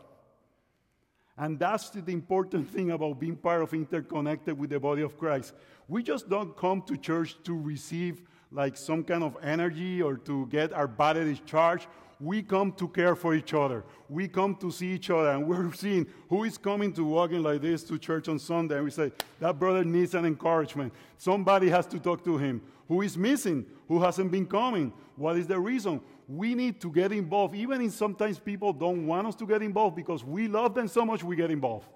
And 1.37 1.59
that's 1.59 1.91
the 1.91 2.13
important 2.13 2.71
thing 2.73 2.93
about 2.93 3.19
being 3.19 3.37
part 3.37 3.63
of 3.63 3.75
interconnected 3.75 4.57
with 4.57 4.71
the 4.71 4.79
body 4.79 5.03
of 5.03 5.19
Christ. 5.19 5.55
We 5.89 6.05
just 6.05 6.29
don't 6.29 6.57
come 6.57 6.83
to 6.83 6.97
church 6.97 7.37
to 7.45 7.59
receive 7.59 8.23
like 8.53 8.77
some 8.77 9.03
kind 9.03 9.25
of 9.25 9.37
energy 9.43 10.01
or 10.01 10.17
to 10.19 10.47
get 10.47 10.73
our 10.73 10.87
body 10.87 11.25
discharged 11.25 11.89
we 12.25 12.43
come 12.43 12.73
to 12.73 12.89
care 12.89 13.15
for 13.15 13.35
each 13.35 13.53
other. 13.53 13.85
We 14.09 14.29
come 14.29 14.57
to 14.57 14.71
see 14.71 14.89
each 14.95 15.11
other, 15.11 15.31
and 15.31 15.47
we're 15.47 15.73
seeing 15.73 16.07
who 16.29 16.45
is 16.45 16.57
coming 16.57 16.93
to 16.95 17.05
walking 17.05 17.43
like 17.43 17.61
this 17.61 17.83
to 17.85 17.99
church 17.99 18.29
on 18.29 18.39
Sunday. 18.39 18.77
And 18.77 18.85
we 18.85 18.91
say, 18.91 19.13
that 19.41 19.59
brother 19.59 19.85
needs 19.85 20.15
an 20.15 20.25
encouragement. 20.25 20.93
Somebody 21.19 21.69
has 21.69 21.87
to 21.89 21.99
talk 21.99 22.25
to 22.25 22.39
him. 22.39 22.63
Who 22.89 23.03
is 23.03 23.17
missing? 23.19 23.67
Who 23.89 24.01
hasn't 24.01 24.31
been 24.31 24.47
coming? 24.47 24.93
What 25.17 25.37
is 25.37 25.47
the 25.47 25.59
reason? 25.61 26.01
We 26.27 26.55
need 26.55 26.81
to 26.81 26.91
get 26.91 27.13
involved, 27.13 27.55
even 27.55 27.83
if 27.83 27.93
sometimes 27.93 28.39
people 28.39 28.73
don't 28.73 29.07
want 29.07 29.27
us 29.27 29.35
to 29.37 29.47
get 29.47 29.63
involved 29.63 29.95
because 29.95 30.25
we 30.25 30.49
love 30.49 30.75
them 30.75 30.89
so 30.89 31.05
much 31.05 31.23
we 31.23 31.37
get 31.37 31.51
involved. 31.51 31.87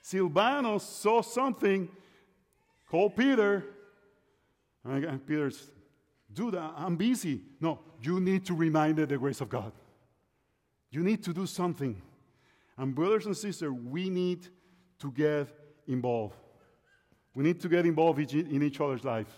Silvanus 0.00 0.84
saw 0.84 1.20
something, 1.20 1.88
called 2.90 3.14
Peter, 3.14 3.64
and 4.84 5.26
Peter's 5.26 5.70
dude, 6.32 6.54
I'm 6.54 6.96
busy. 6.96 7.40
No, 7.60 7.80
you 8.02 8.20
need 8.20 8.44
to 8.46 8.54
remind 8.54 8.96
the 8.96 9.18
grace 9.18 9.40
of 9.40 9.48
God. 9.48 9.72
You 10.90 11.02
need 11.02 11.22
to 11.24 11.32
do 11.32 11.46
something. 11.46 12.00
And, 12.76 12.94
brothers 12.94 13.26
and 13.26 13.36
sisters, 13.36 13.72
we 13.72 14.08
need 14.08 14.46
to 15.00 15.10
get 15.10 15.48
involved. 15.86 16.36
We 17.34 17.44
need 17.44 17.60
to 17.60 17.68
get 17.68 17.86
involved 17.86 18.32
in 18.32 18.62
each 18.62 18.80
other's 18.80 19.04
life. 19.04 19.30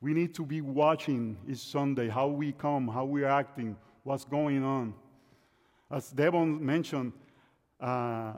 We 0.00 0.12
need 0.12 0.34
to 0.34 0.44
be 0.44 0.60
watching 0.60 1.38
each 1.48 1.58
Sunday 1.58 2.08
how 2.08 2.28
we 2.28 2.52
come, 2.52 2.88
how 2.88 3.04
we're 3.04 3.26
acting, 3.26 3.76
what's 4.02 4.24
going 4.24 4.62
on. 4.62 4.94
As 5.90 6.10
Devon 6.10 6.64
mentioned, 6.64 7.12
uh, 7.80 8.34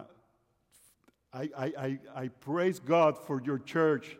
I, 1.32 1.50
I, 1.58 1.98
I 2.14 2.28
praise 2.28 2.78
God 2.78 3.18
for 3.18 3.42
your 3.42 3.58
church 3.58 4.16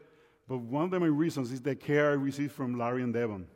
but 0.49 0.59
one 0.59 0.85
of 0.85 0.91
the 0.91 1.01
main 1.01 1.11
reasons 1.11 1.53
is 1.53 1.61
the 1.61 1.75
care 1.75 2.11
I 2.11 2.15
received 2.15 2.53
from 2.53 2.79
Larry 2.79 3.03
and 3.03 3.13
Devon. 3.13 3.47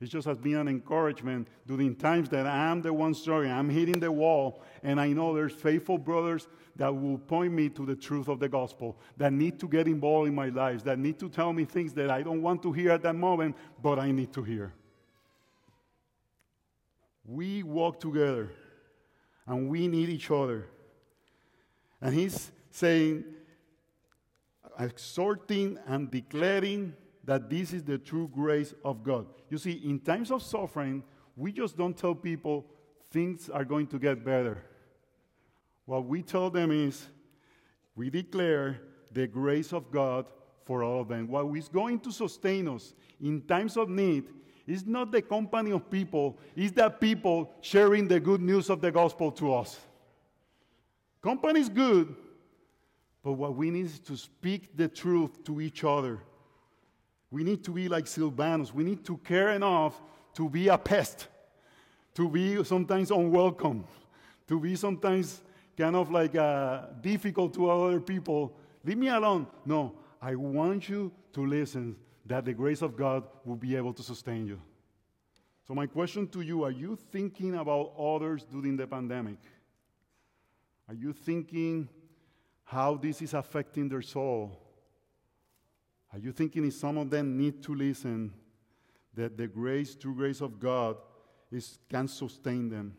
It 0.00 0.06
just 0.06 0.26
has 0.26 0.36
been 0.36 0.56
an 0.56 0.68
encouragement 0.68 1.48
during 1.66 1.94
times 1.94 2.28
that 2.30 2.46
I'm 2.46 2.82
the 2.82 2.92
one 2.92 3.14
struggling, 3.14 3.52
I'm 3.52 3.70
hitting 3.70 4.00
the 4.00 4.10
wall, 4.10 4.62
and 4.82 5.00
I 5.00 5.08
know 5.08 5.34
there's 5.34 5.52
faithful 5.52 5.96
brothers 5.96 6.48
that 6.76 6.94
will 6.94 7.16
point 7.16 7.52
me 7.52 7.68
to 7.70 7.86
the 7.86 7.94
truth 7.94 8.28
of 8.28 8.40
the 8.40 8.48
gospel, 8.48 8.98
that 9.16 9.32
need 9.32 9.58
to 9.60 9.68
get 9.68 9.86
involved 9.86 10.28
in 10.28 10.34
my 10.34 10.48
life, 10.48 10.82
that 10.84 10.98
need 10.98 11.18
to 11.20 11.28
tell 11.28 11.52
me 11.52 11.64
things 11.64 11.94
that 11.94 12.10
I 12.10 12.22
don't 12.22 12.42
want 12.42 12.62
to 12.64 12.72
hear 12.72 12.90
at 12.90 13.02
that 13.02 13.14
moment, 13.14 13.56
but 13.80 13.98
I 13.98 14.10
need 14.10 14.32
to 14.34 14.42
hear. 14.42 14.74
We 17.24 17.62
walk 17.62 18.00
together, 18.00 18.50
and 19.46 19.68
we 19.68 19.88
need 19.88 20.08
each 20.08 20.30
other. 20.30 20.66
And 22.00 22.14
he's 22.14 22.50
saying, 22.70 23.24
exhorting 24.78 25.78
and 25.86 26.10
declaring 26.10 26.94
that 27.24 27.48
this 27.48 27.72
is 27.72 27.82
the 27.82 27.98
true 27.98 28.28
grace 28.32 28.74
of 28.84 29.02
God. 29.02 29.26
You 29.48 29.58
see, 29.58 29.72
in 29.72 30.00
times 30.00 30.30
of 30.30 30.42
suffering, 30.42 31.02
we 31.36 31.52
just 31.52 31.76
don't 31.76 31.96
tell 31.96 32.14
people 32.14 32.66
things 33.10 33.48
are 33.48 33.64
going 33.64 33.86
to 33.88 33.98
get 33.98 34.24
better. 34.24 34.62
What 35.86 36.06
we 36.06 36.22
tell 36.22 36.50
them 36.50 36.70
is 36.70 37.06
we 37.94 38.10
declare 38.10 38.80
the 39.12 39.26
grace 39.26 39.72
of 39.72 39.90
God 39.90 40.26
for 40.64 40.82
all 40.82 41.02
of 41.02 41.08
them. 41.08 41.28
What 41.28 41.46
is 41.56 41.68
going 41.68 42.00
to 42.00 42.12
sustain 42.12 42.68
us 42.68 42.94
in 43.20 43.42
times 43.42 43.76
of 43.76 43.88
need 43.88 44.24
is 44.66 44.86
not 44.86 45.12
the 45.12 45.20
company 45.20 45.70
of 45.72 45.90
people, 45.90 46.38
it's 46.56 46.72
that 46.72 47.00
people 47.00 47.52
sharing 47.60 48.08
the 48.08 48.18
good 48.18 48.40
news 48.40 48.70
of 48.70 48.80
the 48.80 48.90
gospel 48.90 49.30
to 49.32 49.54
us. 49.54 49.78
Company 51.20 51.60
is 51.60 51.68
good, 51.68 52.14
but 53.24 53.32
what 53.32 53.56
we 53.56 53.70
need 53.70 53.86
is 53.86 53.98
to 54.00 54.16
speak 54.18 54.76
the 54.76 54.86
truth 54.86 55.42
to 55.44 55.62
each 55.62 55.82
other. 55.82 56.20
We 57.30 57.42
need 57.42 57.64
to 57.64 57.70
be 57.70 57.88
like 57.88 58.06
Silvanus. 58.06 58.74
We 58.74 58.84
need 58.84 59.02
to 59.06 59.16
care 59.16 59.50
enough 59.52 60.00
to 60.34 60.48
be 60.48 60.68
a 60.68 60.76
pest, 60.76 61.28
to 62.14 62.28
be 62.28 62.62
sometimes 62.64 63.10
unwelcome, 63.10 63.86
to 64.46 64.60
be 64.60 64.76
sometimes 64.76 65.40
kind 65.76 65.96
of 65.96 66.10
like 66.10 66.36
uh, 66.36 66.82
difficult 67.00 67.54
to 67.54 67.70
other 67.70 67.98
people. 67.98 68.54
Leave 68.84 68.98
me 68.98 69.08
alone. 69.08 69.46
No, 69.64 69.94
I 70.20 70.34
want 70.34 70.90
you 70.90 71.10
to 71.32 71.46
listen 71.46 71.96
that 72.26 72.44
the 72.44 72.52
grace 72.52 72.82
of 72.82 72.94
God 72.94 73.24
will 73.46 73.56
be 73.56 73.74
able 73.74 73.94
to 73.94 74.02
sustain 74.02 74.46
you. 74.46 74.60
So, 75.66 75.74
my 75.74 75.86
question 75.86 76.28
to 76.28 76.42
you 76.42 76.62
are 76.62 76.70
you 76.70 76.94
thinking 77.10 77.54
about 77.54 77.94
others 77.98 78.44
during 78.44 78.76
the 78.76 78.86
pandemic? 78.86 79.38
Are 80.88 80.94
you 80.94 81.14
thinking 81.14 81.88
how 82.64 82.96
this 82.96 83.20
is 83.22 83.34
affecting 83.34 83.88
their 83.88 84.02
soul. 84.02 84.58
Are 86.12 86.18
you 86.18 86.32
thinking 86.32 86.64
if 86.66 86.74
some 86.74 86.96
of 86.96 87.10
them 87.10 87.36
need 87.36 87.62
to 87.64 87.74
listen 87.74 88.32
that 89.14 89.36
the 89.36 89.46
grace, 89.46 89.94
true 89.94 90.14
grace 90.14 90.40
of 90.40 90.58
God, 90.58 90.96
is, 91.52 91.78
can 91.88 92.08
sustain 92.08 92.68
them? 92.68 92.96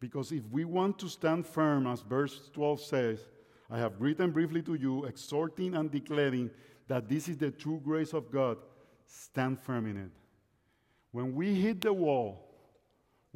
Because 0.00 0.30
if 0.30 0.48
we 0.50 0.64
want 0.64 0.98
to 1.00 1.08
stand 1.08 1.46
firm, 1.46 1.86
as 1.86 2.00
verse 2.00 2.50
12 2.52 2.80
says, 2.80 3.20
I 3.68 3.78
have 3.78 4.00
written 4.00 4.30
briefly 4.30 4.62
to 4.62 4.74
you, 4.74 5.04
exhorting 5.04 5.74
and 5.74 5.90
declaring 5.90 6.50
that 6.86 7.08
this 7.08 7.28
is 7.28 7.36
the 7.36 7.50
true 7.50 7.80
grace 7.84 8.14
of 8.14 8.30
God, 8.30 8.58
stand 9.06 9.60
firm 9.60 9.86
in 9.86 9.96
it. 9.96 10.10
When 11.10 11.34
we 11.34 11.54
hit 11.54 11.80
the 11.80 11.92
wall, 11.92 12.47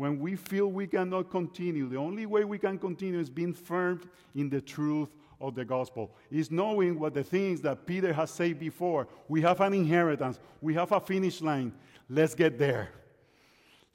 when 0.02 0.18
we 0.18 0.34
feel 0.34 0.66
we 0.66 0.88
cannot 0.88 1.30
continue, 1.30 1.88
the 1.88 1.96
only 1.96 2.26
way 2.26 2.42
we 2.42 2.58
can 2.58 2.76
continue 2.76 3.20
is 3.20 3.30
being 3.30 3.52
firm 3.52 4.00
in 4.34 4.50
the 4.50 4.60
truth 4.60 5.08
of 5.40 5.54
the 5.54 5.64
gospel. 5.64 6.10
Is 6.28 6.50
knowing 6.50 6.98
what 6.98 7.14
the 7.14 7.22
things 7.22 7.60
that 7.60 7.86
Peter 7.86 8.12
has 8.12 8.32
said 8.32 8.58
before. 8.58 9.06
We 9.28 9.42
have 9.42 9.60
an 9.60 9.74
inheritance, 9.74 10.40
we 10.60 10.74
have 10.74 10.90
a 10.90 10.98
finish 10.98 11.40
line. 11.40 11.72
Let's 12.10 12.34
get 12.34 12.58
there. 12.58 12.88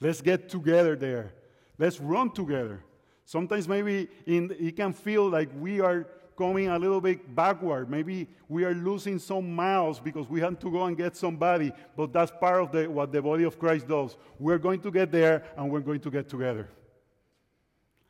Let's 0.00 0.22
get 0.22 0.48
together 0.48 0.96
there. 0.96 1.34
Let's 1.76 2.00
run 2.00 2.30
together. 2.30 2.82
Sometimes 3.26 3.68
maybe 3.68 4.08
in, 4.24 4.56
it 4.58 4.76
can 4.76 4.94
feel 4.94 5.28
like 5.28 5.50
we 5.60 5.80
are 5.80 6.06
going 6.38 6.68
a 6.68 6.78
little 6.78 7.00
bit 7.00 7.34
backward. 7.34 7.90
Maybe 7.90 8.28
we 8.48 8.64
are 8.64 8.72
losing 8.72 9.18
some 9.18 9.54
miles 9.54 9.98
because 9.98 10.28
we 10.28 10.40
have 10.40 10.58
to 10.60 10.70
go 10.70 10.84
and 10.84 10.96
get 10.96 11.16
somebody, 11.16 11.72
but 11.96 12.12
that's 12.12 12.30
part 12.30 12.62
of 12.62 12.70
the, 12.70 12.86
what 12.86 13.12
the 13.12 13.20
body 13.20 13.42
of 13.42 13.58
Christ 13.58 13.88
does. 13.88 14.16
We're 14.38 14.58
going 14.58 14.80
to 14.82 14.90
get 14.90 15.10
there 15.10 15.42
and 15.56 15.68
we're 15.68 15.80
going 15.80 16.00
to 16.00 16.10
get 16.10 16.28
together. 16.28 16.68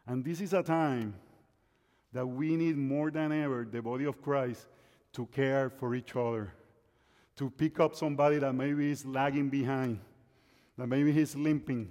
And 0.07 0.23
this 0.23 0.43
is 0.43 0.53
a 0.53 0.63
time 0.63 1.15
that 2.13 2.27
we 2.27 2.55
need 2.55 2.77
more 2.77 3.11
than 3.11 3.33
ever, 3.33 3.67
the 3.71 3.81
body 3.81 4.05
of 4.05 4.21
Christ, 4.21 4.67
to 5.15 5.25
care 5.27 5.71
for 5.71 5.95
each 5.95 6.15
other, 6.15 6.53
to 7.37 7.49
pick 7.49 7.81
up 7.81 7.97
somebody 7.97 8.39
that 8.39 8.53
maybe 8.53 8.91
is 8.91 9.07
lagging 9.07 9.49
behind, 9.49 10.01
that 10.77 10.87
maybe 10.87 11.13
he's 11.13 11.35
limping. 11.35 11.91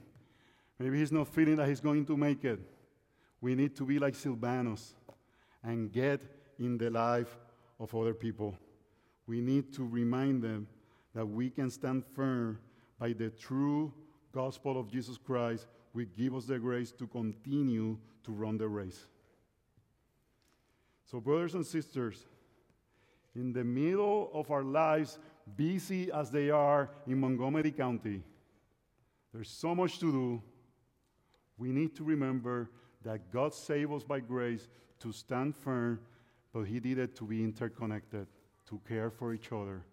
Maybe 0.77 0.99
he's 0.99 1.11
not 1.11 1.27
feeling 1.27 1.55
that 1.55 1.67
he's 1.67 1.81
going 1.81 2.05
to 2.05 2.15
make 2.15 2.45
it. 2.45 2.59
We 3.41 3.55
need 3.55 3.75
to 3.77 3.85
be 3.85 3.97
like 3.97 4.13
Silvanus 4.13 4.93
and 5.67 5.91
get 5.91 6.21
in 6.59 6.77
the 6.77 6.89
life 6.89 7.37
of 7.79 7.93
other 7.93 8.13
people. 8.13 8.57
We 9.27 9.41
need 9.41 9.73
to 9.73 9.85
remind 9.85 10.41
them 10.41 10.65
that 11.13 11.25
we 11.25 11.49
can 11.49 11.69
stand 11.69 12.05
firm 12.15 12.59
by 12.97 13.11
the 13.11 13.29
true 13.29 13.93
gospel 14.31 14.79
of 14.79 14.89
Jesus 14.89 15.17
Christ, 15.17 15.67
which 15.91 16.15
give 16.15 16.33
us 16.33 16.45
the 16.45 16.57
grace 16.57 16.91
to 16.93 17.05
continue 17.05 17.97
to 18.23 18.31
run 18.31 18.57
the 18.57 18.67
race. 18.67 19.07
So, 21.11 21.19
brothers 21.19 21.53
and 21.53 21.65
sisters, 21.65 22.25
in 23.35 23.51
the 23.51 23.63
middle 23.63 24.31
of 24.33 24.49
our 24.49 24.63
lives, 24.63 25.19
busy 25.57 26.11
as 26.13 26.31
they 26.31 26.49
are 26.49 26.89
in 27.05 27.19
Montgomery 27.19 27.71
County, 27.71 28.23
there's 29.33 29.49
so 29.49 29.75
much 29.75 29.99
to 29.99 30.11
do. 30.11 30.41
We 31.57 31.71
need 31.71 31.93
to 31.97 32.05
remember 32.05 32.69
that 33.03 33.31
God 33.31 33.53
saved 33.53 33.91
us 33.91 34.03
by 34.03 34.21
grace 34.21 34.67
to 34.99 35.11
stand 35.11 35.55
firm, 35.55 35.99
but 36.53 36.63
He 36.63 36.79
did 36.79 36.97
it 36.97 37.15
to 37.17 37.25
be 37.25 37.43
interconnected, 37.43 38.27
to 38.69 38.81
care 38.87 39.09
for 39.09 39.33
each 39.33 39.51
other, 39.51 39.83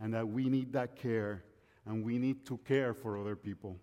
and 0.00 0.12
that 0.14 0.26
we 0.26 0.48
need 0.48 0.72
that 0.72 0.96
care, 0.96 1.44
and 1.84 2.04
we 2.04 2.18
need 2.18 2.44
to 2.46 2.58
care 2.58 2.94
for 2.94 3.18
other 3.18 3.36
people. 3.36 3.76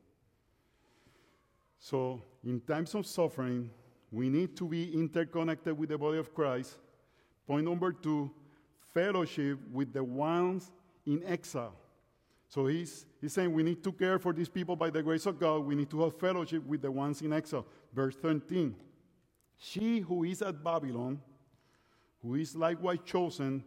So, 1.79 2.21
in 2.43 2.61
times 2.61 2.95
of 2.95 3.05
suffering, 3.05 3.69
we 4.11 4.29
need 4.29 4.55
to 4.57 4.67
be 4.67 4.93
interconnected 4.93 5.77
with 5.77 5.89
the 5.89 5.97
body 5.97 6.19
of 6.19 6.33
Christ. 6.33 6.77
Point 7.47 7.65
number 7.65 7.91
two 7.91 8.31
fellowship 8.93 9.57
with 9.71 9.91
the 9.91 10.03
ones 10.03 10.71
in 11.05 11.23
exile. 11.25 11.73
So 12.47 12.67
he's, 12.67 13.07
he's 13.19 13.33
saying 13.33 13.51
we 13.51 13.63
need 13.63 13.83
to 13.83 13.91
care 13.91 14.19
for 14.19 14.31
these 14.31 14.47
people 14.49 14.75
by 14.75 14.91
the 14.91 15.01
grace 15.01 15.25
of 15.25 15.39
God. 15.39 15.65
We 15.65 15.73
need 15.73 15.89
to 15.89 16.03
have 16.03 16.19
fellowship 16.19 16.63
with 16.65 16.83
the 16.83 16.91
ones 16.91 17.21
in 17.21 17.33
exile. 17.33 17.65
Verse 17.93 18.15
13 18.15 18.75
She 19.57 20.00
who 20.00 20.24
is 20.24 20.41
at 20.41 20.63
Babylon, 20.63 21.22
who 22.22 22.36
is 22.36 22.55
likewise 22.55 23.00
chosen, 23.05 23.63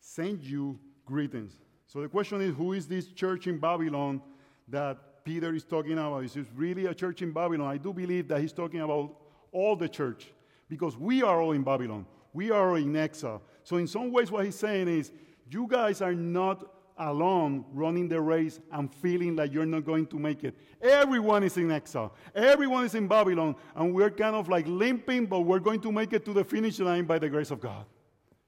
send 0.00 0.42
you 0.42 0.78
greetings. 1.04 1.58
So 1.86 2.00
the 2.00 2.08
question 2.08 2.40
is 2.40 2.54
who 2.54 2.72
is 2.74 2.86
this 2.86 3.08
church 3.08 3.46
in 3.46 3.58
Babylon 3.58 4.20
that 4.68 5.24
Peter 5.24 5.54
is 5.54 5.64
talking 5.64 5.92
about? 5.92 6.24
Is 6.24 6.34
this 6.34 6.46
really 6.54 6.86
a 6.86 6.94
church 6.94 7.22
in 7.22 7.32
Babylon? 7.32 7.66
I 7.66 7.76
do 7.76 7.92
believe 7.92 8.28
that 8.28 8.40
he's 8.40 8.52
talking 8.52 8.80
about 8.80 9.16
all 9.52 9.76
the 9.76 9.88
church 9.88 10.32
because 10.68 10.96
we 10.96 11.22
are 11.22 11.40
all 11.40 11.52
in 11.52 11.62
Babylon. 11.62 12.06
We 12.32 12.50
are 12.50 12.70
all 12.70 12.76
in 12.76 12.94
exile. 12.94 13.42
So, 13.64 13.76
in 13.76 13.86
some 13.86 14.12
ways, 14.12 14.30
what 14.30 14.44
he's 14.44 14.54
saying 14.54 14.88
is, 14.88 15.12
you 15.50 15.66
guys 15.66 16.02
are 16.02 16.14
not 16.14 16.64
alone 16.98 17.64
running 17.72 18.08
the 18.08 18.20
race 18.20 18.60
and 18.72 18.92
feeling 18.92 19.36
like 19.36 19.52
you're 19.52 19.66
not 19.66 19.84
going 19.84 20.06
to 20.06 20.18
make 20.18 20.44
it. 20.44 20.54
Everyone 20.82 21.42
is 21.42 21.56
in 21.56 21.70
exile. 21.70 22.14
Everyone 22.34 22.84
is 22.84 22.94
in 22.94 23.08
Babylon, 23.08 23.56
and 23.74 23.94
we're 23.94 24.10
kind 24.10 24.36
of 24.36 24.48
like 24.48 24.66
limping, 24.66 25.26
but 25.26 25.40
we're 25.40 25.58
going 25.58 25.80
to 25.80 25.92
make 25.92 26.12
it 26.12 26.24
to 26.24 26.32
the 26.32 26.44
finish 26.44 26.78
line 26.78 27.04
by 27.04 27.18
the 27.18 27.28
grace 27.28 27.50
of 27.50 27.60
God. 27.60 27.84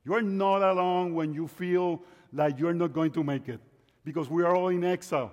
You're 0.04 0.22
not 0.22 0.62
alone 0.62 1.14
when 1.14 1.32
you 1.32 1.46
feel 1.46 2.02
like 2.32 2.58
you're 2.58 2.74
not 2.74 2.92
going 2.92 3.12
to 3.12 3.24
make 3.24 3.48
it 3.48 3.60
because 4.04 4.30
we 4.30 4.42
are 4.42 4.54
all 4.54 4.68
in 4.68 4.84
exile. 4.84 5.32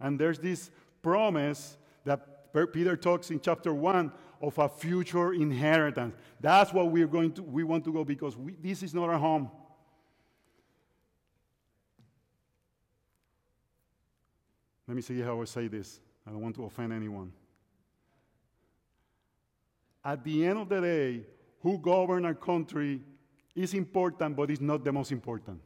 And 0.00 0.18
there's 0.18 0.38
this 0.38 0.70
promise 1.02 1.76
that 2.04 2.52
Peter 2.72 2.96
talks 2.96 3.30
in 3.30 3.40
chapter 3.40 3.74
1 3.74 4.12
of 4.42 4.58
a 4.58 4.68
future 4.68 5.32
inheritance. 5.32 6.14
That's 6.40 6.72
what 6.72 6.90
we're 6.90 7.06
going 7.06 7.32
to 7.32 7.42
we 7.42 7.64
want 7.64 7.84
to 7.84 7.92
go 7.92 8.04
because 8.04 8.36
we, 8.36 8.52
this 8.62 8.82
is 8.82 8.94
not 8.94 9.08
our 9.08 9.18
home. 9.18 9.50
Let 14.86 14.94
me 14.94 15.02
see 15.02 15.20
how 15.20 15.40
I 15.40 15.44
say 15.44 15.68
this. 15.68 16.00
I 16.26 16.30
don't 16.30 16.40
want 16.40 16.54
to 16.56 16.64
offend 16.64 16.92
anyone. 16.92 17.32
At 20.04 20.22
the 20.22 20.46
end 20.46 20.58
of 20.58 20.68
the 20.68 20.80
day, 20.80 21.26
who 21.60 21.78
govern 21.78 22.24
our 22.24 22.34
country 22.34 23.00
is 23.54 23.74
important, 23.74 24.36
but 24.36 24.50
it's 24.50 24.60
not 24.60 24.84
the 24.84 24.92
most 24.92 25.10
important. 25.10 25.60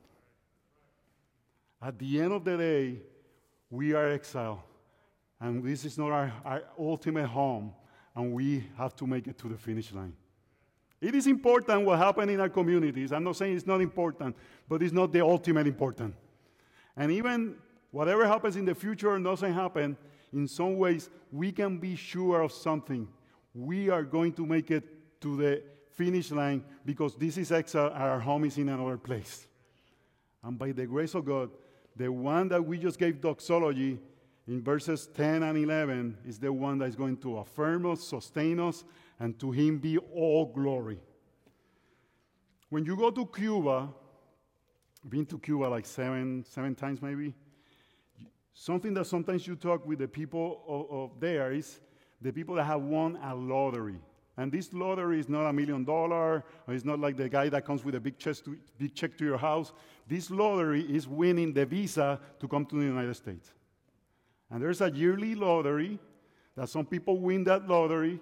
At 1.83 1.99
the 1.99 2.21
end 2.21 2.33
of 2.33 2.45
the 2.45 2.57
day, 2.57 3.03
we 3.71 3.93
are 3.93 4.09
exiled, 4.09 4.61
and 5.41 5.63
this 5.63 5.85
is 5.85 5.99
not 5.99 6.11
our, 6.11 6.33
our 6.45 6.63
ultimate 6.79 7.27
home, 7.27 7.73
and 8.15 8.33
we 8.33 8.65
have 8.77 8.97
to 8.97 9.07
make 9.07 9.27
it 9.27 9.39
to 9.39 9.49
the 9.49 9.57
finish 9.57 9.93
line. 9.93 10.15
It 11.01 11.15
is 11.15 11.27
important 11.27 11.87
what 11.87 11.99
happened 11.99 12.31
in 12.31 12.41
our 12.41 12.49
communities. 12.49 13.13
I'm 13.13 13.25
not 13.25 13.37
saying 13.37 13.57
it's 13.57 13.67
not 13.67 13.81
important, 13.81 14.37
but 14.69 14.83
it's 14.83 14.93
not 14.93 15.13
the 15.13 15.23
ultimate 15.23 15.67
important. 15.67 16.15
And 16.97 17.11
even 17.11 17.57
Whatever 17.91 18.27
happens 18.27 18.57
in 18.57 18.65
the 18.65 18.75
future 18.75 19.19
doesn't 19.19 19.53
happen, 19.53 19.97
in 20.33 20.47
some 20.47 20.79
ways, 20.79 21.11
we 21.33 21.51
can 21.51 21.79
be 21.79 21.97
sure 21.97 22.43
of 22.43 22.53
something. 22.53 23.09
We 23.55 23.91
are 23.91 24.05
going 24.05 24.33
to 24.35 24.47
make 24.47 24.71
it 24.71 25.21
to 25.23 25.37
the 25.37 25.63
finish 25.93 26.31
line 26.31 26.65
because 26.85 27.17
this 27.17 27.37
is 27.37 27.51
exile, 27.51 27.91
our 27.95 28.21
home 28.21 28.45
is 28.45 28.57
in 28.59 28.69
another 28.69 28.97
place. 28.97 29.47
And 30.43 30.59
by 30.59 30.73
the 30.73 30.87
grace 30.87 31.15
of 31.15 31.25
God, 31.25 31.51
the 31.97 32.11
one 32.11 32.49
that 32.49 32.65
we 32.65 32.79
just 32.79 32.99
gave 32.99 33.21
doxology 33.21 33.99
in 34.47 34.63
verses 34.63 35.09
10 35.15 35.43
and 35.43 35.59
11 35.59 36.19
is 36.27 36.39
the 36.39 36.53
one 36.53 36.79
that 36.79 36.87
is 36.87 36.97
going 36.97 37.17
to 37.19 37.39
affirm 37.39 37.87
us, 37.87 38.03
sustain 38.03 38.59
us, 38.61 38.85
and 39.19 39.39
to 39.39 39.51
Him 39.51 39.79
be 39.79 39.99
all 39.99 40.47
glory. 40.47 40.99
When 42.69 42.85
you 42.85 42.97
go 42.97 43.11
to 43.11 43.27
Cuba, 43.27 43.89
been 45.09 45.27
to 45.27 45.39
Cuba 45.39 45.65
like 45.65 45.87
seven, 45.87 46.45
seven 46.49 46.75
times 46.75 47.03
maybe. 47.03 47.35
Something 48.55 48.95
that 48.95 49.07
sometimes 49.07 49.47
you 49.47 49.57
talk 49.57 49.87
with 49.87 50.01
the 50.01 50.09
people 50.09 50.63
of, 50.67 50.91
of 50.91 51.21
there 51.21 51.53
is 51.53 51.81
the 52.21 52.33
people 52.33 52.55
that 52.57 52.65
have 52.65 52.83
won 52.83 53.19
a 53.23 53.35
lottery. 53.35 54.01
And 54.37 54.51
this 54.51 54.73
lottery 54.73 55.21
is 55.21 55.29
not 55.29 55.47
a 55.47 55.53
million 55.53 55.85
dollar, 55.85 56.45
it's 56.69 56.85
not 56.85 56.99
like 56.99 57.17
the 57.17 57.29
guy 57.29 57.49
that 57.51 57.65
comes 57.65 57.85
with 57.85 57.95
a 57.95 58.01
big 58.01 58.19
to, 58.21 58.35
big 58.79 58.95
check 58.95 59.17
to 59.19 59.25
your 59.25 59.39
house. 59.39 59.73
This 60.07 60.31
lottery 60.31 60.83
is 60.83 61.07
winning 61.07 61.53
the 61.53 61.67
visa 61.67 62.19
to 62.39 62.49
come 62.49 62.65
to 62.67 62.77
the 62.77 62.85
United 62.85 63.15
States. 63.15 63.53
And 64.51 64.63
there's 64.63 64.81
a 64.81 64.91
yearly 64.91 65.35
lottery 65.35 65.99
that 66.57 66.69
some 66.69 66.87
people 66.87 67.19
win 67.19 67.45
that 67.45 67.69
lottery, 67.69 68.19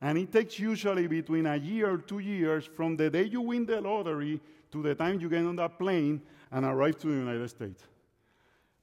and 0.00 0.16
it 0.16 0.32
takes 0.32 0.58
usually 0.58 1.06
between 1.06 1.46
a 1.46 1.56
year 1.56 1.92
or 1.92 1.98
two 1.98 2.20
years 2.20 2.64
from 2.64 2.96
the 2.96 3.10
day 3.10 3.24
you 3.24 3.40
win 3.40 3.66
the 3.66 3.80
lottery 3.80 4.40
to 4.70 4.82
the 4.82 4.94
time 4.94 5.20
you 5.20 5.28
get 5.28 5.44
on 5.44 5.56
that 5.56 5.78
plane 5.78 6.22
and 6.52 6.64
arrive 6.64 6.98
to 6.98 7.08
the 7.08 7.14
United 7.14 7.48
States. 7.48 7.82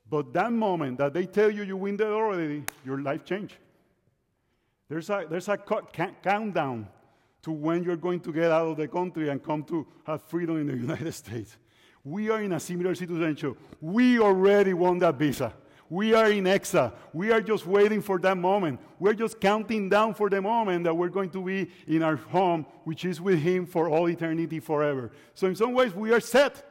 But 0.10 0.34
that 0.34 0.52
moment 0.52 0.98
that 1.00 1.14
they 1.14 1.26
tell 1.26 1.50
you 1.50 1.64
you 1.64 1.78
win 1.78 1.98
the 1.98 2.06
lottery, 2.06 2.64
your 2.86 3.02
life 3.02 3.26
change. 3.26 3.56
There's 4.88 5.10
a, 5.10 5.26
there's 5.30 5.50
a 5.50 5.58
countdown 5.58 6.88
to 7.42 7.52
when 7.52 7.84
you're 7.84 7.98
going 7.98 8.20
to 8.20 8.32
get 8.32 8.52
out 8.52 8.68
of 8.68 8.78
the 8.78 8.88
country 8.88 9.30
and 9.30 9.44
come 9.44 9.64
to 9.64 9.86
have 10.06 10.22
freedom 10.24 10.58
in 10.58 10.68
the 10.68 10.78
United 10.88 11.12
States. 11.12 11.58
We 12.04 12.30
are 12.30 12.42
in 12.42 12.54
a 12.54 12.60
similar 12.60 12.94
situation. 12.94 13.56
We 13.82 14.20
already 14.20 14.74
won 14.74 15.00
that 15.00 15.16
visa. 15.16 15.54
We 15.90 16.14
are 16.14 16.32
in 16.32 16.46
EXA. 16.46 16.94
We 17.14 17.32
are 17.32 17.42
just 17.42 17.66
waiting 17.68 18.02
for 18.02 18.20
that 18.20 18.38
moment. 18.38 18.80
We're 19.00 19.14
just 19.14 19.40
counting 19.40 19.90
down 19.90 20.16
for 20.16 20.30
the 20.30 20.42
moment 20.42 20.84
that 20.86 20.94
we're 20.96 21.10
going 21.10 21.30
to 21.32 21.44
be 21.44 21.70
in 21.88 22.02
our 22.02 22.16
home, 22.16 22.66
which 22.84 23.06
is 23.06 23.22
with 23.22 23.40
Him 23.40 23.66
for 23.66 23.90
all 23.90 24.10
eternity 24.10 24.60
forever. 24.60 25.12
So, 25.36 25.48
in 25.48 25.56
some 25.56 25.74
ways, 25.74 25.94
we 25.94 26.12
are 26.12 26.20
set 26.20 26.64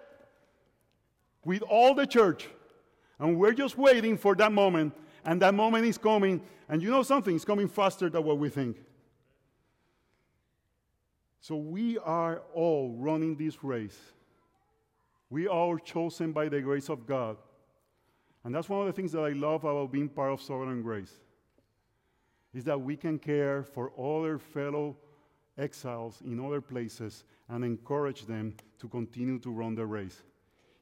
with 1.45 1.63
all 1.63 1.95
the 1.95 2.07
church 2.07 2.49
and 3.19 3.39
we're 3.39 3.53
just 3.53 3.79
waiting 3.79 4.17
for 4.17 4.35
that 4.37 4.53
moment, 4.53 4.95
and 5.25 5.41
that 5.43 5.55
moment 5.55 5.87
is 5.87 5.99
coming, 5.99 6.43
and 6.69 6.83
you 6.83 6.91
know 6.91 7.03
something, 7.03 7.35
it's 7.35 7.45
coming 7.45 7.69
faster 7.69 8.11
than 8.11 8.25
what 8.25 8.39
we 8.39 8.49
think. 8.49 8.77
So 11.41 11.57
we 11.57 11.99
are 11.99 12.43
all 12.55 12.97
running 12.99 13.37
this 13.37 13.63
race. 13.63 13.99
We 15.29 15.47
are 15.47 15.79
chosen 15.79 16.33
by 16.33 16.49
the 16.49 16.61
grace 16.61 16.89
of 16.89 17.07
God. 17.07 17.37
And 18.45 18.55
that's 18.55 18.69
one 18.69 18.81
of 18.81 18.87
the 18.87 18.93
things 18.93 19.13
that 19.13 19.21
I 19.21 19.31
love 19.31 19.65
about 19.65 19.93
being 19.93 20.09
part 20.09 20.33
of 20.33 20.41
Sovereign 20.41 20.83
Grace. 20.83 21.13
Is 22.55 22.65
that 22.65 22.81
we 22.81 22.97
can 22.97 23.19
care 23.19 23.63
for 23.63 23.93
other 23.99 24.39
fellow 24.39 24.97
exiles 25.59 26.23
in 26.25 26.45
other 26.45 26.61
places 26.61 27.25
and 27.49 27.65
encourage 27.65 28.27
them 28.27 28.55
to 28.79 28.89
continue 28.89 29.39
to 29.41 29.51
run 29.51 29.75
the 29.75 29.85
race, 29.85 30.23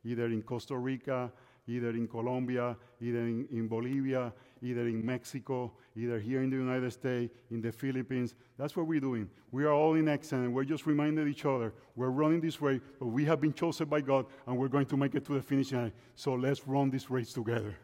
either 0.04 0.26
in 0.26 0.42
Costa 0.42 0.76
Rica, 0.76 1.32
either 1.68 1.90
in 1.90 2.08
Colombia, 2.08 2.76
either 3.00 3.20
in, 3.20 3.46
in, 3.50 3.68
Bolivia, 3.68 4.32
either 4.62 4.88
in 4.88 5.04
Mexico, 5.04 5.72
either 5.96 6.18
here 6.18 6.42
in 6.42 6.50
the 6.50 6.56
United 6.56 6.92
States, 6.92 7.32
in 7.50 7.60
the 7.60 7.70
Philippines. 7.70 8.34
That's 8.58 8.76
what 8.76 8.86
we're 8.86 9.00
doing. 9.00 9.28
We 9.50 9.64
are 9.64 9.72
all 9.72 9.94
in 9.94 10.08
excellence. 10.08 10.52
We're 10.52 10.64
just 10.64 10.86
reminding 10.86 11.28
each 11.28 11.44
other 11.44 11.72
we're 11.94 12.10
running 12.10 12.40
this 12.40 12.60
race, 12.60 12.80
but 12.98 13.06
we 13.06 13.24
have 13.26 13.40
been 13.40 13.52
chosen 13.52 13.86
by 13.86 14.00
God 14.00 14.26
and 14.46 14.56
we're 14.56 14.68
going 14.68 14.86
to 14.86 14.96
make 14.96 15.14
it 15.14 15.24
to 15.26 15.34
the 15.34 15.42
finish 15.42 15.72
line. 15.72 15.92
So 16.14 16.34
let's 16.34 16.66
run 16.66 16.90
this 16.90 17.10
race 17.10 17.32
together. 17.32 17.76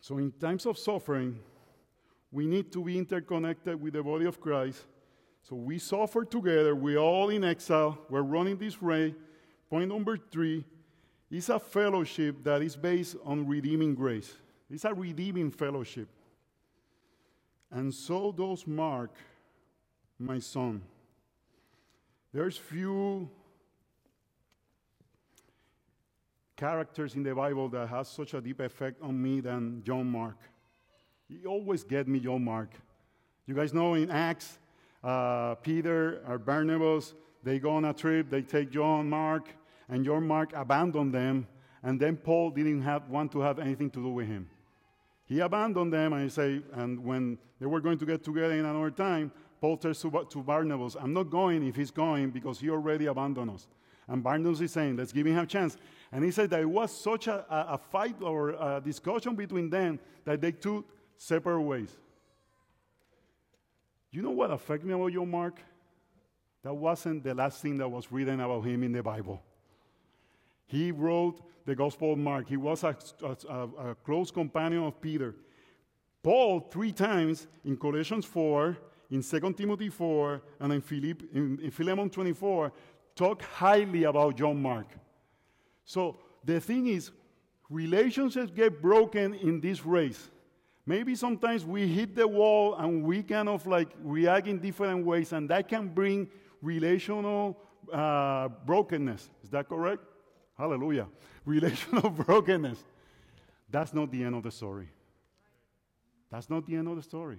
So, 0.00 0.16
in 0.16 0.32
times 0.32 0.64
of 0.64 0.78
suffering, 0.78 1.38
we 2.30 2.46
need 2.46 2.72
to 2.72 2.84
be 2.84 2.96
interconnected 2.96 3.80
with 3.80 3.94
the 3.94 4.02
body 4.02 4.26
of 4.26 4.40
Christ. 4.40 4.86
So, 5.42 5.56
we 5.56 5.78
suffer 5.78 6.24
together. 6.24 6.74
We're 6.74 6.98
all 6.98 7.30
in 7.30 7.44
exile. 7.44 7.98
We're 8.08 8.22
running 8.22 8.56
this 8.56 8.80
race. 8.80 9.14
Point 9.68 9.88
number 9.88 10.16
three 10.16 10.64
is 11.30 11.48
a 11.48 11.58
fellowship 11.58 12.42
that 12.44 12.62
is 12.62 12.76
based 12.76 13.16
on 13.24 13.46
redeeming 13.46 13.94
grace. 13.94 14.34
It's 14.70 14.84
a 14.84 14.94
redeeming 14.94 15.50
fellowship. 15.50 16.08
And 17.70 17.92
so 17.92 18.32
does 18.32 18.66
Mark, 18.66 19.14
my 20.18 20.38
son. 20.38 20.82
There's 22.32 22.56
few 22.56 23.28
characters 26.56 27.14
in 27.14 27.22
the 27.22 27.34
Bible 27.34 27.68
that 27.68 27.88
has 27.88 28.08
such 28.08 28.34
a 28.34 28.40
deep 28.40 28.60
effect 28.60 29.00
on 29.02 29.20
me 29.22 29.40
than 29.40 29.82
John 29.84 30.10
Mark. 30.10 30.36
He 31.28 31.46
always 31.46 31.84
get 31.84 32.08
me 32.08 32.20
John 32.20 32.44
Mark. 32.44 32.70
You 33.46 33.54
guys 33.54 33.72
know 33.72 33.94
in 33.94 34.10
Acts, 34.10 34.58
uh, 35.04 35.54
Peter 35.56 36.22
or 36.26 36.38
Barnabas, 36.38 37.14
they 37.42 37.58
go 37.58 37.70
on 37.72 37.84
a 37.84 37.94
trip, 37.94 38.28
they 38.28 38.42
take 38.42 38.70
John 38.70 39.08
Mark, 39.08 39.48
and 39.88 40.04
your 40.04 40.20
Mark 40.20 40.52
abandoned 40.54 41.14
them, 41.14 41.46
and 41.82 42.00
then 42.00 42.16
Paul 42.16 42.50
didn't 42.50 42.82
have, 42.82 43.08
want 43.08 43.32
to 43.32 43.40
have 43.40 43.58
anything 43.58 43.90
to 43.90 44.02
do 44.02 44.08
with 44.10 44.26
him. 44.26 44.48
He 45.24 45.40
abandoned 45.40 45.92
them, 45.92 46.12
and 46.12 46.22
he 46.22 46.28
say, 46.28 46.62
and 46.72 47.04
when 47.04 47.38
they 47.60 47.66
were 47.66 47.80
going 47.80 47.98
to 47.98 48.06
get 48.06 48.24
together 48.24 48.54
in 48.54 48.64
another 48.64 48.90
time, 48.90 49.30
Paul 49.60 49.76
tells 49.76 50.00
to, 50.02 50.26
to 50.30 50.42
Barnabas, 50.42 50.96
I'm 50.98 51.12
not 51.12 51.30
going 51.30 51.66
if 51.66 51.76
he's 51.76 51.90
going 51.90 52.30
because 52.30 52.60
he 52.60 52.70
already 52.70 53.06
abandoned 53.06 53.50
us. 53.50 53.66
And 54.06 54.22
Barnabas 54.22 54.60
is 54.60 54.72
saying, 54.72 54.96
let's 54.96 55.12
give 55.12 55.26
him 55.26 55.36
a 55.36 55.46
chance. 55.46 55.76
And 56.10 56.24
he 56.24 56.30
said 56.30 56.48
that 56.50 56.60
it 56.60 56.70
was 56.70 56.96
such 56.96 57.26
a, 57.26 57.44
a, 57.52 57.74
a 57.74 57.78
fight 57.78 58.16
or 58.22 58.50
a 58.50 58.80
discussion 58.82 59.34
between 59.34 59.68
them 59.68 59.98
that 60.24 60.40
they 60.40 60.52
took 60.52 60.86
separate 61.18 61.60
ways. 61.60 61.94
You 64.10 64.22
know 64.22 64.30
what 64.30 64.50
affected 64.50 64.86
me 64.86 64.94
about 64.94 65.12
your 65.12 65.26
Mark? 65.26 65.60
That 66.62 66.72
wasn't 66.72 67.22
the 67.22 67.34
last 67.34 67.60
thing 67.60 67.76
that 67.78 67.88
was 67.88 68.10
written 68.10 68.40
about 68.40 68.62
him 68.62 68.82
in 68.82 68.92
the 68.92 69.02
Bible. 69.02 69.42
He 70.68 70.92
wrote 70.92 71.40
the 71.64 71.74
Gospel 71.74 72.12
of 72.12 72.18
Mark. 72.18 72.48
He 72.48 72.56
was 72.56 72.84
a, 72.84 72.96
a, 73.22 73.90
a 73.90 73.94
close 73.96 74.30
companion 74.30 74.84
of 74.84 75.00
Peter. 75.00 75.34
Paul, 76.22 76.60
three 76.70 76.92
times 76.92 77.46
in 77.64 77.76
Colossians 77.76 78.26
4, 78.26 78.76
in 79.10 79.22
2 79.22 79.52
Timothy 79.54 79.88
4, 79.88 80.42
and 80.60 80.72
in, 80.74 80.80
Philipp, 80.82 81.22
in, 81.32 81.58
in 81.62 81.70
Philemon 81.70 82.10
24, 82.10 82.70
talk 83.16 83.42
highly 83.42 84.04
about 84.04 84.36
John 84.36 84.60
Mark. 84.60 84.88
So 85.84 86.18
the 86.44 86.60
thing 86.60 86.86
is, 86.88 87.10
relationships 87.70 88.52
get 88.54 88.82
broken 88.82 89.34
in 89.34 89.60
this 89.60 89.86
race. 89.86 90.28
Maybe 90.84 91.14
sometimes 91.14 91.64
we 91.64 91.88
hit 91.88 92.14
the 92.14 92.28
wall 92.28 92.74
and 92.74 93.04
we 93.04 93.22
kind 93.22 93.48
of 93.48 93.66
like 93.66 93.88
react 94.02 94.46
in 94.46 94.58
different 94.58 95.06
ways, 95.06 95.32
and 95.32 95.48
that 95.48 95.66
can 95.68 95.88
bring 95.88 96.28
relational 96.60 97.58
uh, 97.90 98.48
brokenness. 98.66 99.30
Is 99.42 99.48
that 99.50 99.68
correct? 99.68 100.02
Hallelujah. 100.58 101.06
Relational 101.44 102.10
brokenness. 102.10 102.82
That's 103.70 103.94
not 103.94 104.10
the 104.10 104.24
end 104.24 104.34
of 104.34 104.42
the 104.42 104.50
story. 104.50 104.88
That's 106.30 106.50
not 106.50 106.66
the 106.66 106.74
end 106.74 106.88
of 106.88 106.96
the 106.96 107.02
story. 107.02 107.38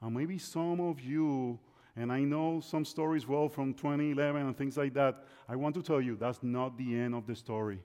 And 0.00 0.14
maybe 0.14 0.38
some 0.38 0.80
of 0.80 1.00
you, 1.00 1.58
and 1.94 2.10
I 2.10 2.20
know 2.20 2.60
some 2.60 2.84
stories 2.84 3.28
well 3.28 3.48
from 3.48 3.74
2011 3.74 4.42
and 4.42 4.56
things 4.56 4.76
like 4.76 4.94
that, 4.94 5.24
I 5.48 5.54
want 5.54 5.74
to 5.76 5.82
tell 5.82 6.00
you 6.00 6.16
that's 6.16 6.42
not 6.42 6.76
the 6.78 6.98
end 6.98 7.14
of 7.14 7.26
the 7.26 7.36
story. 7.36 7.80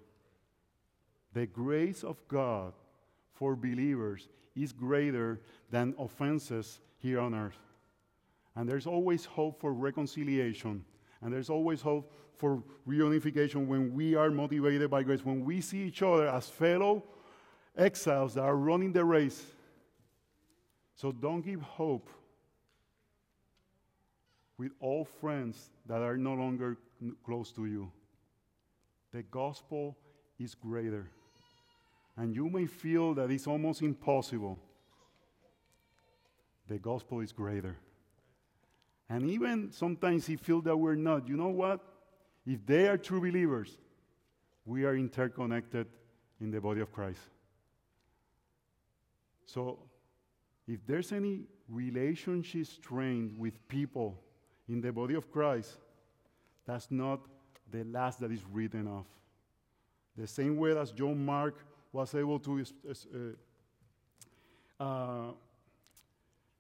The 1.34 1.46
grace 1.46 2.04
of 2.04 2.26
God 2.28 2.74
for 3.34 3.56
believers 3.56 4.30
is 4.56 4.72
greater 4.72 5.42
than 5.70 5.94
offenses 6.00 6.80
here 6.98 7.20
on 7.20 7.36
earth. 7.36 7.60
And 8.56 8.68
there's 8.68 8.88
always 8.88 9.26
hope 9.26 9.60
for 9.62 9.74
reconciliation. 9.74 10.84
And 11.22 11.32
there's 11.32 11.50
always 11.50 11.82
hope 11.82 12.12
for 12.38 12.64
reunification 12.88 13.68
when 13.68 13.94
we 13.94 14.16
are 14.16 14.30
motivated 14.30 14.90
by 14.90 15.04
grace, 15.04 15.26
when 15.26 15.44
we 15.44 15.62
see 15.62 15.84
each 15.84 16.02
other 16.02 16.28
as 16.28 16.48
fellow 16.48 17.04
exiles 17.76 18.34
that 18.36 18.44
are 18.44 18.56
running 18.56 18.92
the 18.92 19.04
race. 19.04 19.44
So 20.96 21.12
don't 21.12 21.42
give 21.42 21.62
hope 21.62 22.10
with 24.58 24.72
all 24.80 25.06
friends 25.06 25.70
that 25.86 26.02
are 26.02 26.18
no 26.18 26.34
longer 26.34 26.78
close 27.24 27.52
to 27.52 27.66
you. 27.66 27.92
The 29.12 29.24
gospel 29.24 29.96
is 30.40 30.56
greater. 30.56 31.10
And 32.18 32.36
you 32.36 32.50
may 32.50 32.66
feel 32.66 33.14
that 33.14 33.30
it's 33.30 33.46
almost 33.46 33.82
impossible. 33.84 34.58
The 36.68 36.80
gospel 36.80 37.20
is 37.20 37.32
greater. 37.32 37.78
And 39.10 39.30
even 39.30 39.72
sometimes 39.72 40.28
you 40.28 40.38
feel 40.38 40.62
that 40.62 40.76
we're 40.76 40.96
not. 40.96 41.28
You 41.28 41.38
know 41.38 41.50
what? 41.50 41.80
If 42.48 42.66
they 42.66 42.88
are 42.88 42.98
true 42.98 43.20
believers, 43.20 43.78
we 44.66 44.86
are 44.86 44.96
interconnected 44.96 45.86
in 46.40 46.50
the 46.50 46.62
body 46.62 46.80
of 46.80 46.94
Christ. 46.94 47.20
So, 49.46 49.80
if 50.66 50.80
there's 50.88 51.12
any 51.12 51.42
relationship 51.68 52.66
strained 52.66 53.38
with 53.38 53.68
people 53.68 54.18
in 54.70 54.80
the 54.80 54.94
body 54.94 55.16
of 55.16 55.30
Christ, 55.30 55.78
that's 56.66 56.90
not 56.90 57.20
the 57.70 57.84
last 57.84 58.22
that 58.22 58.32
is 58.32 58.42
written 58.52 58.88
off. 58.88 59.08
The 60.18 60.28
same 60.28 60.56
way 60.56 60.78
as 60.78 60.92
John 60.92 61.26
Mark 61.26 61.66
was 61.92 62.16
able 62.16 62.40
to 62.40 62.66
uh, 64.80 64.84
uh, 64.84 65.32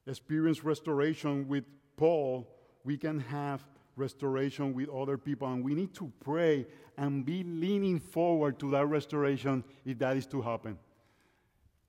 experience 0.06 0.66
restoration 0.66 1.48
with 1.48 1.64
Paul, 1.96 2.46
we 2.84 2.98
can 2.98 3.20
have 3.22 3.64
restoration 3.98 4.74
with 4.74 4.90
other 4.90 5.18
people. 5.18 5.52
And 5.52 5.64
we 5.64 5.74
need 5.74 5.94
to 5.96 6.12
pray 6.24 6.66
and 6.98 7.26
be 7.26 7.44
leaning 7.44 8.00
forward 8.00 8.60
to 8.60 8.72
that 8.72 8.86
restoration 8.86 9.64
if 9.86 10.00
that 10.00 10.16
is 10.16 10.26
to 10.28 10.42
happen. 10.42 10.78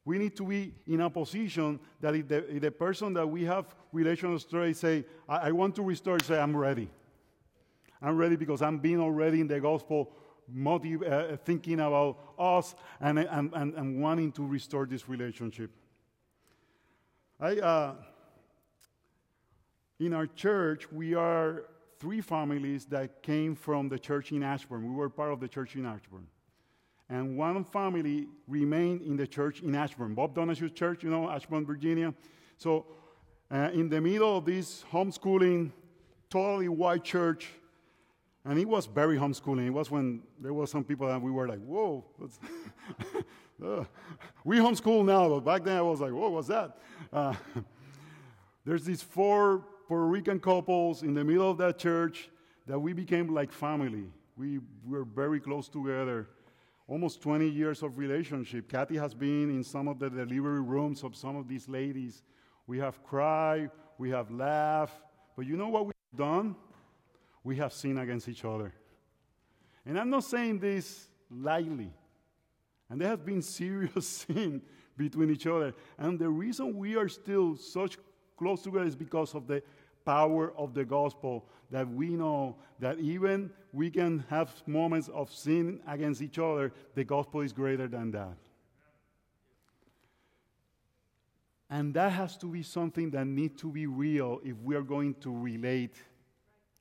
We 0.04 0.18
need 0.18 0.36
to 0.36 0.44
be 0.44 0.72
in 0.86 1.02
a 1.02 1.10
position 1.10 1.78
that 2.00 2.14
if 2.14 2.28
the, 2.28 2.56
if 2.56 2.62
the 2.62 2.70
person 2.70 3.12
that 3.12 3.26
we 3.26 3.44
have 3.44 3.66
relational 3.92 4.38
story 4.38 4.72
say, 4.72 5.04
I, 5.28 5.48
I 5.48 5.52
want 5.52 5.76
to 5.76 5.82
restore, 5.82 6.18
say, 6.20 6.38
I'm 6.38 6.56
ready. 6.56 6.88
I'm 8.00 8.16
ready 8.16 8.36
because 8.36 8.62
I'm 8.62 8.78
being 8.78 9.00
already 9.00 9.40
in 9.40 9.48
the 9.48 9.60
gospel, 9.60 10.10
motive, 10.50 11.02
uh, 11.02 11.36
thinking 11.44 11.80
about 11.80 12.16
us 12.38 12.74
and, 13.00 13.18
and, 13.18 13.52
and, 13.52 13.74
and, 13.74 14.00
wanting 14.00 14.32
to 14.32 14.46
restore 14.46 14.86
this 14.86 15.08
relationship. 15.08 15.70
I, 17.38 17.58
uh, 17.58 17.94
in 20.00 20.14
our 20.14 20.26
church, 20.26 20.90
we 20.90 21.14
are 21.14 21.64
three 21.98 22.20
families 22.20 22.84
that 22.86 23.22
came 23.22 23.54
from 23.54 23.88
the 23.88 23.98
church 23.98 24.32
in 24.32 24.42
Ashburn. 24.42 24.88
We 24.88 24.94
were 24.94 25.08
part 25.08 25.32
of 25.32 25.40
the 25.40 25.48
church 25.48 25.74
in 25.74 25.84
Ashburn. 25.84 26.26
And 27.10 27.36
one 27.36 27.64
family 27.64 28.28
remained 28.46 29.02
in 29.02 29.16
the 29.16 29.26
church 29.26 29.62
in 29.62 29.74
Ashburn, 29.74 30.14
Bob 30.14 30.34
Donahue's 30.34 30.72
church, 30.72 31.02
you 31.02 31.10
know, 31.10 31.28
Ashburn, 31.28 31.64
Virginia. 31.64 32.14
So, 32.58 32.86
uh, 33.50 33.70
in 33.72 33.88
the 33.88 34.00
middle 34.00 34.36
of 34.36 34.44
this 34.44 34.84
homeschooling, 34.92 35.72
totally 36.28 36.68
white 36.68 37.02
church, 37.02 37.48
and 38.44 38.58
it 38.58 38.68
was 38.68 38.86
very 38.86 39.16
homeschooling. 39.16 39.66
It 39.66 39.70
was 39.70 39.90
when 39.90 40.22
there 40.38 40.52
were 40.52 40.66
some 40.66 40.84
people 40.84 41.06
that 41.08 41.20
we 41.20 41.30
were 41.30 41.48
like, 41.48 41.60
whoa, 41.60 42.04
we 44.44 44.58
homeschool 44.58 45.04
now, 45.04 45.28
but 45.28 45.40
back 45.40 45.64
then 45.64 45.78
I 45.78 45.82
was 45.82 46.00
like, 46.00 46.12
whoa, 46.12 46.28
what's 46.28 46.48
that? 46.48 46.78
Uh, 47.10 47.34
there's 48.66 48.84
these 48.84 49.02
four 49.02 49.64
Puerto 49.88 50.04
Rican 50.04 50.38
couples 50.38 51.02
in 51.02 51.14
the 51.14 51.24
middle 51.24 51.50
of 51.50 51.56
that 51.56 51.78
church 51.78 52.28
that 52.66 52.78
we 52.78 52.92
became 52.92 53.32
like 53.32 53.50
family. 53.50 54.04
We 54.36 54.60
were 54.86 55.04
very 55.04 55.40
close 55.40 55.66
together. 55.66 56.28
Almost 56.86 57.22
20 57.22 57.48
years 57.48 57.82
of 57.82 57.96
relationship. 57.96 58.68
Kathy 58.68 58.96
has 58.96 59.14
been 59.14 59.48
in 59.48 59.64
some 59.64 59.88
of 59.88 59.98
the 59.98 60.10
delivery 60.10 60.60
rooms 60.60 61.02
of 61.02 61.16
some 61.16 61.36
of 61.36 61.48
these 61.48 61.70
ladies. 61.70 62.22
We 62.66 62.78
have 62.78 63.02
cried, 63.02 63.70
we 63.96 64.10
have 64.10 64.30
laughed, 64.30 65.00
but 65.34 65.46
you 65.46 65.56
know 65.56 65.68
what 65.68 65.86
we've 65.86 65.94
done? 66.14 66.54
We 67.42 67.56
have 67.56 67.72
sinned 67.72 67.98
against 67.98 68.28
each 68.28 68.44
other. 68.44 68.74
And 69.86 69.98
I'm 69.98 70.10
not 70.10 70.24
saying 70.24 70.58
this 70.58 71.08
lightly. 71.30 71.94
And 72.90 73.00
there 73.00 73.08
has 73.08 73.20
been 73.20 73.40
serious 73.60 74.06
sin 74.06 74.60
between 74.98 75.30
each 75.30 75.46
other. 75.46 75.72
And 75.96 76.18
the 76.18 76.28
reason 76.28 76.76
we 76.76 76.94
are 76.96 77.08
still 77.08 77.56
such 77.56 77.96
close 78.38 78.62
together 78.62 78.84
is 78.84 78.96
because 78.96 79.34
of 79.34 79.46
the 79.46 79.62
power 80.04 80.52
of 80.56 80.72
the 80.72 80.84
gospel 80.84 81.44
that 81.70 81.86
we 81.88 82.08
know 82.08 82.56
that 82.78 82.98
even 82.98 83.50
we 83.72 83.90
can 83.90 84.24
have 84.30 84.50
moments 84.66 85.08
of 85.08 85.30
sin 85.30 85.80
against 85.86 86.22
each 86.22 86.38
other, 86.38 86.72
the 86.94 87.04
gospel 87.04 87.40
is 87.42 87.52
greater 87.52 87.86
than 87.86 88.10
that. 88.12 88.36
And 91.70 91.92
that 91.94 92.12
has 92.12 92.36
to 92.38 92.46
be 92.46 92.62
something 92.62 93.10
that 93.10 93.26
needs 93.26 93.60
to 93.60 93.70
be 93.70 93.86
real 93.86 94.40
if 94.42 94.56
we 94.62 94.74
are 94.74 94.82
going 94.82 95.14
to 95.16 95.30
relate 95.30 95.96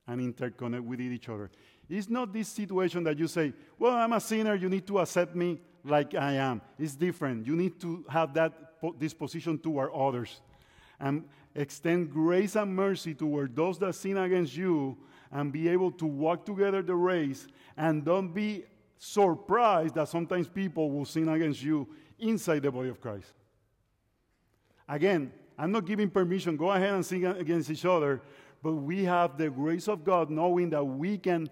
and 0.08 0.22
interconnect 0.22 0.86
with 0.86 1.02
each 1.02 1.28
other. 1.28 1.52
It's 1.90 2.10
not 2.10 2.32
this 2.32 2.48
situation 2.48 3.04
that 3.04 3.18
you 3.18 3.28
say, 3.28 3.54
Well, 3.78 3.94
I'm 3.94 4.14
a 4.14 4.22
sinner, 4.22 4.56
you 4.56 4.70
need 4.70 4.88
to 4.88 5.00
accept 5.00 5.36
me 5.36 5.60
like 5.84 6.16
I 6.16 6.34
am. 6.34 6.62
It's 6.80 6.96
different. 6.96 7.46
You 7.46 7.56
need 7.56 7.80
to 7.82 8.06
have 8.10 8.34
that 8.36 8.54
disposition 9.00 9.58
toward 9.58 9.92
others. 9.94 10.42
And, 11.00 11.24
extend 11.58 12.12
grace 12.12 12.56
and 12.56 12.74
mercy 12.74 13.16
toward 13.16 13.56
those 13.56 13.80
that 13.80 13.96
sin 13.96 14.16
against 14.18 14.56
you 14.56 14.96
and 15.32 15.52
be 15.52 15.68
able 15.68 15.92
to 15.92 16.06
walk 16.06 16.46
together 16.46 16.84
the 16.84 16.96
race 16.96 17.48
and 17.76 18.06
don't 18.06 18.32
be 18.32 18.64
surprised 19.00 19.96
that 19.96 20.08
sometimes 20.08 20.48
people 20.48 20.92
will 20.92 21.04
sin 21.04 21.28
against 21.28 21.62
you 21.62 21.88
inside 22.20 22.62
the 22.62 22.72
body 22.72 22.90
of 22.90 23.02
Christ. 23.02 23.34
Again, 24.88 25.34
I'm 25.58 25.72
not 25.72 25.86
giving 25.86 26.10
permission. 26.10 26.56
Go 26.56 26.72
ahead 26.72 26.94
and 26.94 27.06
sin 27.06 27.26
against 27.26 27.70
each 27.72 27.86
other. 27.86 28.22
But 28.62 28.74
we 28.74 29.04
have 29.04 29.38
the 29.38 29.50
grace 29.50 29.88
of 29.88 30.04
God 30.04 30.30
knowing 30.30 30.70
that 30.70 30.84
we 30.84 31.18
can 31.18 31.50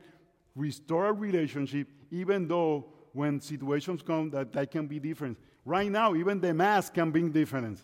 restore 0.56 1.08
a 1.08 1.14
relationship 1.14 1.88
even 2.12 2.48
though 2.48 2.86
when 3.14 3.42
situations 3.42 4.02
come 4.02 4.30
that, 4.30 4.54
that 4.54 4.72
can 4.72 4.88
be 4.88 5.00
different. 5.00 5.38
Right 5.66 5.90
now, 5.90 6.14
even 6.16 6.40
the 6.40 6.54
mask 6.54 6.94
can 6.94 7.12
bring 7.12 7.32
difference. 7.32 7.84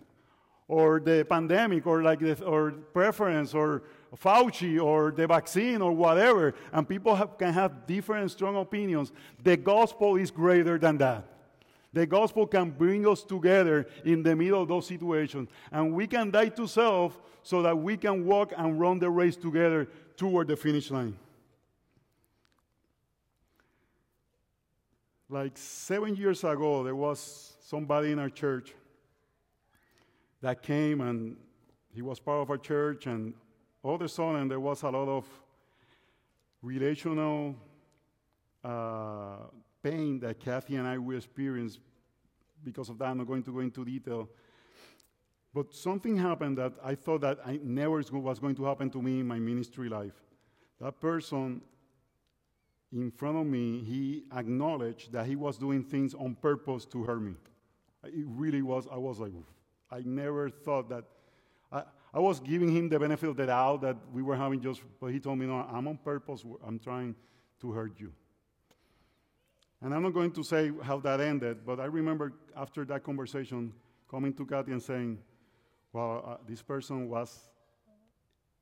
Or 0.68 1.00
the 1.00 1.26
pandemic, 1.28 1.86
or 1.86 2.02
like 2.02 2.20
the, 2.20 2.42
or 2.44 2.72
preference, 2.72 3.54
or 3.54 3.84
Fauci, 4.16 4.82
or 4.82 5.12
the 5.12 5.28
vaccine, 5.28 5.82
or 5.82 5.92
whatever. 5.92 6.54
And 6.72 6.88
people 6.88 7.16
have, 7.16 7.38
can 7.38 7.54
have 7.54 7.86
different 7.86 8.32
strong 8.32 8.56
opinions. 8.56 9.12
The 9.44 9.58
gospel 9.58 10.16
is 10.16 10.32
greater 10.32 10.78
than 10.78 10.98
that. 11.00 11.26
The 11.94 12.06
gospel 12.06 12.48
can 12.48 12.70
bring 12.70 13.06
us 13.06 13.22
together 13.24 13.86
in 14.06 14.24
the 14.24 14.34
middle 14.34 14.62
of 14.62 14.70
those 14.70 14.88
situations. 14.88 15.50
And 15.72 15.94
we 15.94 16.08
can 16.08 16.32
die 16.32 16.50
to 16.50 16.68
self 16.68 17.20
so 17.44 17.62
that 17.64 17.78
we 17.78 17.98
can 17.98 18.26
walk 18.26 18.54
and 18.56 18.80
run 18.80 19.00
the 19.00 19.10
race 19.10 19.36
together 19.36 19.90
toward 20.16 20.48
the 20.48 20.56
finish 20.56 20.90
line. 20.90 21.18
Like 25.28 25.58
seven 25.58 26.16
years 26.16 26.44
ago, 26.44 26.84
there 26.84 26.96
was 26.96 27.54
somebody 27.62 28.12
in 28.12 28.20
our 28.20 28.30
church 28.30 28.74
that 30.42 30.62
came 30.62 31.02
and 31.02 31.38
he 31.94 32.02
was 32.02 32.20
part 32.20 32.42
of 32.42 32.50
our 32.50 32.58
church, 32.58 33.06
and 33.06 33.34
all 33.84 33.96
of 33.96 34.02
a 34.02 34.10
sudden 34.10 34.48
there 34.48 34.60
was 34.60 34.84
a 34.84 34.90
lot 34.90 35.08
of 35.08 35.26
relational 36.62 37.56
uh, 38.64 39.38
pain 39.84 40.20
that 40.20 40.40
Kathy 40.40 40.76
and 40.76 40.88
I 40.88 40.98
we 40.98 41.18
experienced 41.18 41.80
because 42.64 42.90
of 42.90 42.98
that. 43.00 43.06
I'm 43.06 43.18
not 43.18 43.28
going 43.28 43.44
to 43.44 43.52
go 43.52 43.60
into 43.60 43.84
detail. 43.84 44.30
But 45.54 45.74
something 45.74 46.16
happened 46.16 46.58
that 46.60 46.74
I 46.84 46.96
thought 46.96 47.22
that 47.22 47.40
I 47.46 47.60
never 47.62 48.02
was 48.12 48.40
going 48.40 48.56
to 48.56 48.64
happen 48.64 48.90
to 48.92 49.02
me 49.02 49.20
in 49.20 49.28
my 49.28 49.40
ministry 49.40 49.90
life. 49.90 50.14
That 50.80 51.02
person 51.02 51.62
in 52.94 53.12
front 53.12 53.38
of 53.38 53.46
me, 53.46 53.84
he 53.84 54.24
acknowledged 54.36 55.12
that 55.14 55.26
he 55.26 55.36
was 55.36 55.58
doing 55.58 55.84
things 55.84 56.14
on 56.14 56.36
purpose 56.36 56.86
to 56.86 57.04
hurt 57.04 57.22
me. 57.22 57.34
It 58.04 58.26
really 58.28 58.62
was, 58.62 58.88
I 58.92 58.98
was 58.98 59.20
like, 59.20 59.32
I 59.92 60.02
never 60.06 60.50
thought 60.50 60.90
that. 60.90 61.04
I, 61.72 61.84
I 62.14 62.20
was 62.20 62.40
giving 62.40 62.76
him 62.76 62.90
the 62.90 63.00
benefit 63.00 63.30
of 63.30 63.38
the 63.38 63.46
doubt 63.46 63.82
that 63.82 63.98
we 64.12 64.22
were 64.22 64.36
having 64.36 64.62
just, 64.62 64.82
but 65.00 65.08
he 65.08 65.20
told 65.20 65.40
me, 65.40 65.46
no, 65.46 65.56
I'm 65.56 65.88
on 65.88 65.98
purpose, 65.98 66.44
I'm 66.66 66.80
trying 66.80 67.16
to 67.62 67.72
hurt 67.72 68.00
you. 68.00 68.12
And 69.82 69.94
I'm 69.94 70.04
not 70.04 70.14
going 70.14 70.32
to 70.32 70.44
say 70.44 70.72
how 70.84 71.00
that 71.00 71.22
ended, 71.22 71.66
but 71.66 71.80
I 71.80 71.86
remember 71.86 72.34
after 72.56 72.86
that 72.86 73.04
conversation 73.04 73.74
coming 74.10 74.34
to 74.34 74.46
Kathy 74.46 74.74
and 74.74 74.82
saying, 74.82 75.20
well, 75.94 76.24
uh, 76.26 76.38
this 76.48 76.62
person 76.62 77.10
was 77.10 77.50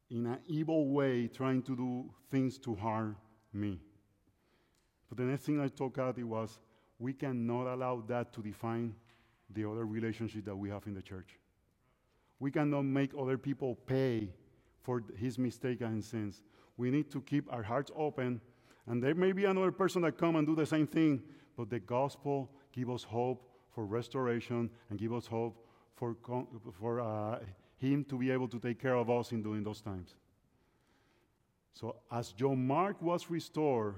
in 0.09 0.25
an 0.25 0.39
evil 0.47 0.89
way 0.89 1.27
trying 1.27 1.61
to 1.63 1.75
do 1.75 2.09
things 2.29 2.57
to 2.59 2.75
harm 2.75 3.17
me. 3.51 3.79
But 5.09 5.17
the 5.17 5.23
next 5.25 5.43
thing 5.43 5.59
I 5.59 5.67
told 5.67 5.95
Kathy 5.95 6.23
was, 6.23 6.59
we 6.99 7.13
cannot 7.13 7.73
allow 7.73 8.03
that 8.07 8.31
to 8.33 8.41
define 8.41 8.93
the 9.53 9.69
other 9.69 9.85
relationship 9.85 10.45
that 10.45 10.55
we 10.55 10.69
have 10.69 10.85
in 10.87 10.93
the 10.93 11.01
church. 11.01 11.37
We 12.39 12.51
cannot 12.51 12.83
make 12.83 13.11
other 13.19 13.37
people 13.37 13.75
pay 13.75 14.29
for 14.81 15.03
his 15.17 15.37
mistake 15.37 15.81
and 15.81 16.03
sins. 16.03 16.43
We 16.77 16.89
need 16.91 17.11
to 17.11 17.21
keep 17.21 17.51
our 17.51 17.63
hearts 17.63 17.91
open 17.95 18.41
and 18.89 19.03
there 19.03 19.13
may 19.13 19.31
be 19.31 19.45
another 19.45 19.71
person 19.71 20.01
that 20.01 20.17
come 20.17 20.35
and 20.35 20.47
do 20.47 20.55
the 20.55 20.65
same 20.65 20.87
thing, 20.87 21.21
but 21.55 21.69
the 21.69 21.79
gospel 21.79 22.49
give 22.73 22.89
us 22.89 23.03
hope 23.03 23.47
for 23.69 23.85
restoration 23.85 24.69
and 24.89 24.97
give 24.97 25.13
us 25.13 25.27
hope 25.27 25.63
for, 25.95 26.15
for 26.79 26.99
uh, 26.99 27.39
him 27.77 28.03
to 28.05 28.17
be 28.17 28.31
able 28.31 28.47
to 28.47 28.59
take 28.59 28.81
care 28.81 28.95
of 28.95 29.09
us 29.11 29.31
in 29.31 29.43
doing 29.43 29.63
those 29.63 29.79
times. 29.79 30.15
So 31.73 31.97
as 32.11 32.31
John 32.31 32.65
Mark 32.65 32.99
was 32.99 33.29
restored, 33.29 33.95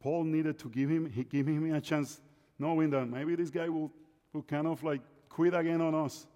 Paul 0.00 0.24
needed 0.24 0.58
to 0.60 0.70
give 0.70 0.88
him, 0.88 1.10
he 1.10 1.24
give 1.24 1.46
him 1.46 1.74
a 1.74 1.82
chance, 1.82 2.22
knowing 2.58 2.88
that 2.90 3.06
maybe 3.06 3.36
this 3.36 3.50
guy 3.50 3.68
will, 3.68 3.92
will 4.32 4.42
kind 4.42 4.66
of 4.66 4.82
like 4.82 5.00
quit 5.28 5.54
again 5.54 5.80
on 5.80 5.94
us. 5.94 6.26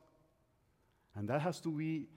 And 1.14 1.28
that 1.28 1.40
has 1.40 1.60
to 1.60 1.70
be 1.70 2.08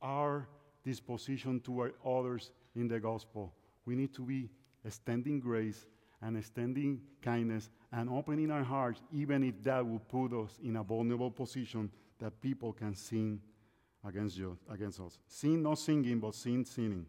our 0.00 0.48
disposition 0.84 1.60
toward 1.60 1.94
others 2.04 2.50
in 2.74 2.88
the 2.88 2.98
gospel 2.98 3.52
we 3.84 3.94
need 3.96 4.14
to 4.14 4.22
be 4.22 4.48
extending 4.84 5.40
grace 5.40 5.86
and 6.20 6.36
extending 6.36 7.00
kindness 7.20 7.70
and 7.92 8.08
opening 8.08 8.50
our 8.50 8.62
hearts, 8.62 9.02
even 9.12 9.42
if 9.42 9.62
that 9.62 9.86
will 9.86 9.98
put 9.98 10.32
us 10.32 10.58
in 10.62 10.76
a 10.76 10.82
vulnerable 10.82 11.30
position 11.30 11.90
that 12.18 12.40
people 12.40 12.72
can 12.72 12.94
sin 12.94 13.40
against 14.06 14.36
you, 14.36 14.56
against 14.70 15.00
us. 15.00 15.18
Sin 15.26 15.62
not 15.62 15.78
singing, 15.78 16.20
but 16.20 16.34
sin 16.34 16.64
sinning. 16.64 17.06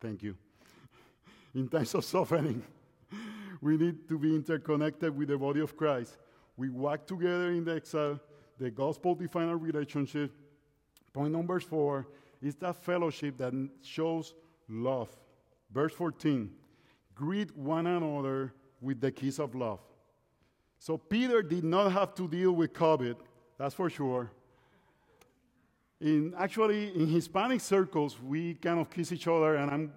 Thank 0.00 0.22
you. 0.22 0.36
In 1.54 1.68
times 1.68 1.94
of 1.94 2.04
suffering, 2.04 2.62
we 3.60 3.76
need 3.76 4.08
to 4.08 4.18
be 4.18 4.34
interconnected 4.34 5.16
with 5.16 5.28
the 5.28 5.38
body 5.38 5.60
of 5.60 5.76
Christ. 5.76 6.16
We 6.56 6.70
walk 6.70 7.06
together 7.06 7.50
in 7.50 7.64
the 7.64 7.76
exile. 7.76 8.20
The 8.58 8.70
gospel 8.70 9.14
defines 9.14 9.50
our 9.50 9.56
relationship. 9.56 10.32
Point 11.12 11.32
number 11.32 11.58
four 11.60 12.06
is 12.42 12.54
that 12.56 12.76
fellowship 12.76 13.38
that 13.38 13.52
shows 13.82 14.34
love. 14.68 15.08
Verse 15.72 15.92
14 15.92 16.50
greet 17.18 17.54
one 17.56 17.86
another 17.86 18.54
with 18.80 19.00
the 19.00 19.10
kiss 19.10 19.40
of 19.40 19.54
love. 19.56 19.80
So 20.78 20.96
Peter 20.96 21.42
did 21.42 21.64
not 21.64 21.90
have 21.90 22.14
to 22.14 22.28
deal 22.28 22.52
with 22.52 22.72
COVID, 22.72 23.16
that's 23.58 23.74
for 23.74 23.90
sure. 23.90 24.30
In 26.00 26.32
actually 26.38 26.94
in 26.94 27.08
Hispanic 27.08 27.60
circles, 27.60 28.16
we 28.22 28.54
kind 28.54 28.78
of 28.78 28.88
kiss 28.88 29.10
each 29.10 29.26
other, 29.26 29.56
and 29.56 29.68
I'm 29.68 29.92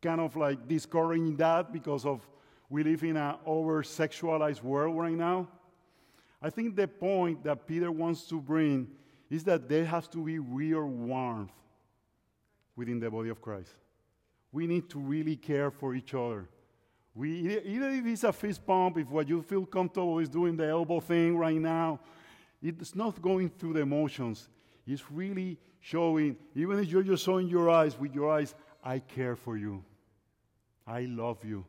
kind 0.00 0.22
of 0.22 0.34
like 0.36 0.66
discouraging 0.66 1.36
that 1.36 1.70
because 1.70 2.06
of 2.06 2.26
we 2.68 2.82
live 2.82 3.02
in 3.02 3.16
an 3.16 3.36
over 3.46 3.82
sexualized 3.82 4.62
world 4.62 4.96
right 4.96 5.14
now. 5.14 5.48
I 6.40 6.50
think 6.50 6.76
the 6.76 6.86
point 6.86 7.42
that 7.44 7.66
Peter 7.66 7.90
wants 7.90 8.24
to 8.28 8.40
bring 8.40 8.88
is 9.30 9.44
that 9.44 9.68
there 9.68 9.84
has 9.84 10.06
to 10.08 10.24
be 10.24 10.38
real 10.38 10.84
warmth 10.84 11.52
within 12.76 13.00
the 13.00 13.10
body 13.10 13.28
of 13.28 13.40
Christ 13.42 13.72
we 14.52 14.66
need 14.66 14.88
to 14.90 14.98
really 14.98 15.36
care 15.36 15.70
for 15.70 15.94
each 15.94 16.14
other. 16.14 16.48
We, 17.14 17.58
either 17.64 17.90
if 17.90 18.06
it's 18.06 18.24
a 18.24 18.32
fist 18.32 18.64
pump, 18.66 18.98
if 18.98 19.08
what 19.08 19.28
you 19.28 19.42
feel 19.42 19.66
comfortable 19.66 20.18
is 20.20 20.28
doing 20.28 20.56
the 20.56 20.66
elbow 20.66 21.00
thing 21.00 21.36
right 21.36 21.56
now, 21.56 22.00
it's 22.62 22.94
not 22.94 23.20
going 23.20 23.50
through 23.50 23.74
the 23.74 23.80
emotions. 23.80 24.48
It's 24.86 25.10
really 25.10 25.58
showing, 25.80 26.36
even 26.54 26.78
if 26.78 26.88
you're 26.88 27.02
just 27.02 27.24
showing 27.24 27.48
your 27.48 27.70
eyes 27.70 27.98
with 27.98 28.14
your 28.14 28.30
eyes, 28.30 28.54
I 28.82 29.00
care 29.00 29.36
for 29.36 29.56
you. 29.56 29.84
I 30.86 31.02
love 31.02 31.44
you. 31.44 31.64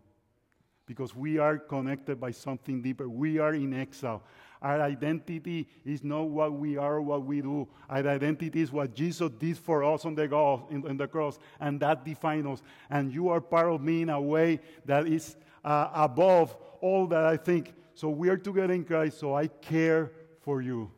Because 0.89 1.15
we 1.15 1.37
are 1.37 1.59
connected 1.59 2.19
by 2.19 2.31
something 2.31 2.81
deeper. 2.81 3.07
We 3.07 3.37
are 3.37 3.53
in 3.53 3.75
exile. 3.75 4.23
Our 4.59 4.81
identity 4.81 5.67
is 5.85 6.03
not 6.03 6.29
what 6.29 6.53
we 6.53 6.77
are 6.77 6.95
or 6.95 7.01
what 7.03 7.23
we 7.23 7.41
do. 7.41 7.67
Our 7.87 8.07
identity 8.07 8.59
is 8.59 8.71
what 8.71 8.95
Jesus 8.95 9.29
did 9.37 9.59
for 9.59 9.83
us 9.83 10.03
on 10.03 10.15
the, 10.15 10.23
in, 10.71 10.87
in 10.87 10.97
the 10.97 11.07
cross, 11.07 11.37
and 11.59 11.79
that 11.81 12.03
defines 12.03 12.47
us. 12.47 12.63
And 12.89 13.13
you 13.13 13.29
are 13.29 13.39
part 13.39 13.67
of 13.71 13.81
me 13.81 14.01
in 14.01 14.09
a 14.09 14.19
way 14.19 14.61
that 14.85 15.05
is 15.05 15.35
uh, 15.63 15.89
above 15.93 16.57
all 16.81 17.05
that 17.05 17.23
I 17.23 17.37
think. 17.37 17.75
So 17.93 18.09
we 18.09 18.27
are 18.29 18.37
together 18.37 18.73
in 18.73 18.83
Christ, 18.83 19.19
so 19.19 19.35
I 19.35 19.45
care 19.45 20.11
for 20.41 20.63
you. 20.63 20.89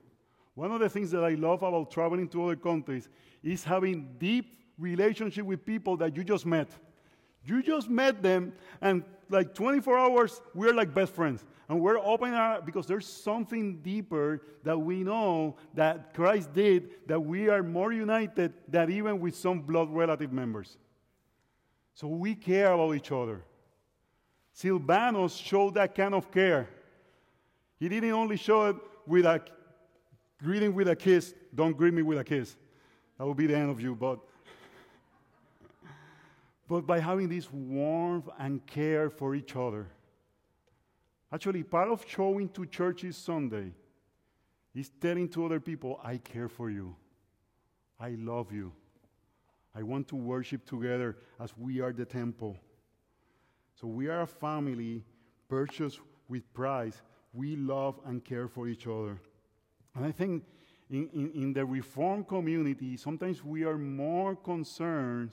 One 0.56 0.72
of 0.72 0.80
the 0.80 0.88
things 0.88 1.12
that 1.12 1.26
I 1.26 1.34
love 1.34 1.64
about 1.64 1.92
traveling 1.92 2.30
to 2.30 2.46
other 2.46 2.56
countries 2.56 3.10
is 3.44 3.66
having 3.66 4.16
deep 4.18 4.58
relationship 4.78 5.46
with 5.46 5.66
people 5.66 5.98
that 5.98 6.16
you 6.16 6.24
just 6.24 6.46
met. 6.46 6.70
You 7.44 7.64
just 7.64 7.90
met 7.90 8.22
them, 8.22 8.54
and 8.82 9.04
like 9.30 9.54
24 9.54 9.98
hours, 9.98 10.42
we're 10.54 10.74
like 10.74 10.94
best 10.94 11.14
friends. 11.14 11.44
And 11.70 11.80
we're 11.80 11.98
open 12.00 12.34
our, 12.34 12.62
because 12.62 12.86
there's 12.86 13.08
something 13.08 13.78
deeper 13.78 14.42
that 14.64 14.78
we 14.78 15.04
know 15.04 15.56
that 15.74 16.14
Christ 16.14 16.54
did, 16.54 17.08
that 17.08 17.20
we 17.20 17.48
are 17.48 17.64
more 17.64 17.94
united 17.94 18.54
than 18.68 18.92
even 18.92 19.20
with 19.22 19.36
some 19.36 19.62
blood 19.62 19.90
relative 19.90 20.34
members. 20.34 20.78
So 21.96 22.08
we 22.08 22.36
care 22.36 22.74
about 22.74 22.96
each 22.96 23.12
other. 23.12 23.44
Silvanus 24.52 25.34
showed 25.34 25.76
that 25.76 25.96
kind 25.96 26.14
of 26.14 26.30
care. 26.30 26.68
He 27.80 27.88
didn't 27.88 28.12
only 28.12 28.38
show 28.38 28.66
it 28.66 28.76
with 29.08 29.26
a 29.26 29.42
greeting 30.44 30.76
with 30.76 30.90
a 30.90 30.96
kiss. 30.96 31.34
Don't 31.56 31.78
greet 31.78 31.94
me 31.94 32.02
with 32.02 32.20
a 32.20 32.24
kiss. 32.24 32.56
That 33.18 33.26
will 33.26 33.34
be 33.34 33.48
the 33.48 33.56
end 33.56 33.70
of 33.70 33.80
you, 33.80 33.96
but 33.96 34.20
but 36.72 36.88
by 36.88 37.02
having 37.02 37.28
this 37.28 37.52
warmth 37.52 38.30
and 38.40 38.66
care 38.66 39.10
for 39.10 39.36
each 39.36 39.58
other. 39.58 39.90
Actually, 41.30 41.64
part 41.64 41.90
of 41.90 42.06
showing 42.08 42.48
to 42.48 42.66
churches 42.66 43.18
Sunday 43.18 43.74
is 44.74 44.90
telling 45.02 45.28
to 45.28 45.46
other 45.46 45.60
people, 45.60 46.00
I 46.02 46.16
care 46.16 46.48
for 46.48 46.70
you. 46.70 46.96
I 48.00 48.12
love 48.12 48.54
you. 48.54 48.72
I 49.76 49.84
want 49.84 50.08
to 50.08 50.16
worship 50.16 50.66
together 50.66 51.18
as 51.42 51.52
we 51.58 51.82
are 51.82 51.92
the 51.92 52.06
temple. 52.06 52.56
So 53.76 53.88
we 53.88 54.08
are 54.08 54.22
a 54.22 54.26
family 54.26 55.04
purchased 55.50 56.00
with 56.30 56.54
price. 56.54 57.02
We 57.34 57.58
love 57.58 58.00
and 58.06 58.24
care 58.24 58.48
for 58.48 58.70
each 58.70 58.88
other. 58.88 59.20
And 59.94 60.06
I 60.06 60.14
think 60.14 60.46
in, 60.90 61.10
in, 61.12 61.32
in 61.32 61.52
the 61.52 61.66
Reformed 61.66 62.30
community, 62.30 62.96
sometimes 62.96 63.44
we 63.44 63.66
are 63.66 63.78
more 63.78 64.38
concerned 64.38 65.32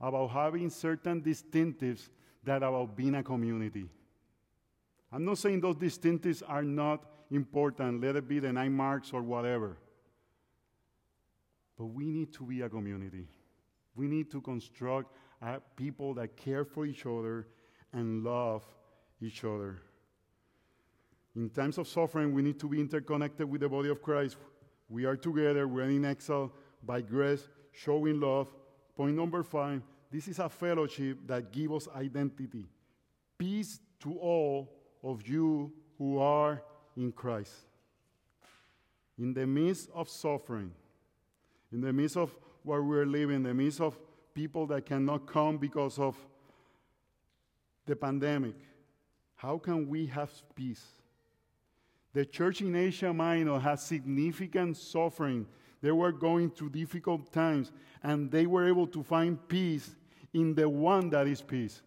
about 0.00 0.28
having 0.28 0.70
certain 0.70 1.20
distinctives 1.20 2.08
than 2.44 2.62
about 2.62 2.96
being 2.96 3.14
a 3.16 3.22
community. 3.22 3.88
I'm 5.12 5.24
not 5.24 5.38
saying 5.38 5.60
those 5.60 5.76
distinctives 5.76 6.42
are 6.46 6.62
not 6.62 7.04
important, 7.30 8.00
let 8.00 8.16
it 8.16 8.28
be 8.28 8.38
the 8.38 8.52
nine 8.52 8.72
marks 8.72 9.12
or 9.12 9.22
whatever. 9.22 9.76
But 11.76 11.86
we 11.86 12.10
need 12.10 12.32
to 12.34 12.44
be 12.44 12.62
a 12.62 12.68
community. 12.68 13.26
We 13.94 14.06
need 14.06 14.30
to 14.30 14.40
construct 14.40 15.12
people 15.76 16.14
that 16.14 16.36
care 16.36 16.64
for 16.64 16.86
each 16.86 17.06
other 17.06 17.48
and 17.92 18.22
love 18.22 18.64
each 19.20 19.44
other. 19.44 19.82
In 21.36 21.50
times 21.50 21.78
of 21.78 21.86
suffering, 21.86 22.32
we 22.32 22.42
need 22.42 22.58
to 22.60 22.68
be 22.68 22.80
interconnected 22.80 23.48
with 23.48 23.60
the 23.60 23.68
body 23.68 23.88
of 23.88 24.02
Christ. 24.02 24.36
We 24.88 25.04
are 25.04 25.16
together, 25.16 25.68
we're 25.68 25.88
in 25.88 26.04
exile 26.04 26.52
by 26.84 27.00
grace, 27.00 27.48
showing 27.72 28.20
love. 28.20 28.48
Point 28.98 29.16
number 29.16 29.44
five 29.44 29.80
this 30.10 30.26
is 30.26 30.40
a 30.40 30.48
fellowship 30.48 31.18
that 31.26 31.52
gives 31.52 31.86
us 31.86 31.88
identity. 31.94 32.64
Peace 33.38 33.78
to 34.00 34.18
all 34.18 34.68
of 35.04 35.26
you 35.28 35.72
who 35.98 36.18
are 36.18 36.60
in 36.96 37.12
Christ. 37.12 37.52
In 39.16 39.32
the 39.32 39.46
midst 39.46 39.88
of 39.94 40.08
suffering, 40.08 40.72
in 41.70 41.80
the 41.80 41.92
midst 41.92 42.16
of 42.16 42.36
where 42.64 42.82
we're 42.82 43.06
living, 43.06 43.36
in 43.36 43.42
the 43.44 43.54
midst 43.54 43.80
of 43.80 43.96
people 44.34 44.66
that 44.66 44.86
cannot 44.86 45.26
come 45.26 45.58
because 45.58 45.98
of 46.00 46.16
the 47.86 47.94
pandemic, 47.94 48.56
how 49.36 49.58
can 49.58 49.88
we 49.88 50.06
have 50.06 50.32
peace? 50.56 50.84
The 52.14 52.24
church 52.24 52.62
in 52.62 52.74
Asia 52.74 53.12
Minor 53.12 53.60
has 53.60 53.80
significant 53.80 54.76
suffering. 54.76 55.46
They 55.80 55.92
were 55.92 56.12
going 56.12 56.50
through 56.50 56.70
difficult 56.70 57.32
times, 57.32 57.72
and 58.02 58.30
they 58.30 58.46
were 58.46 58.66
able 58.66 58.86
to 58.88 59.02
find 59.02 59.38
peace 59.48 59.94
in 60.34 60.54
the 60.54 60.68
one 60.68 61.10
that 61.10 61.26
is 61.26 61.40
peace. 61.42 61.82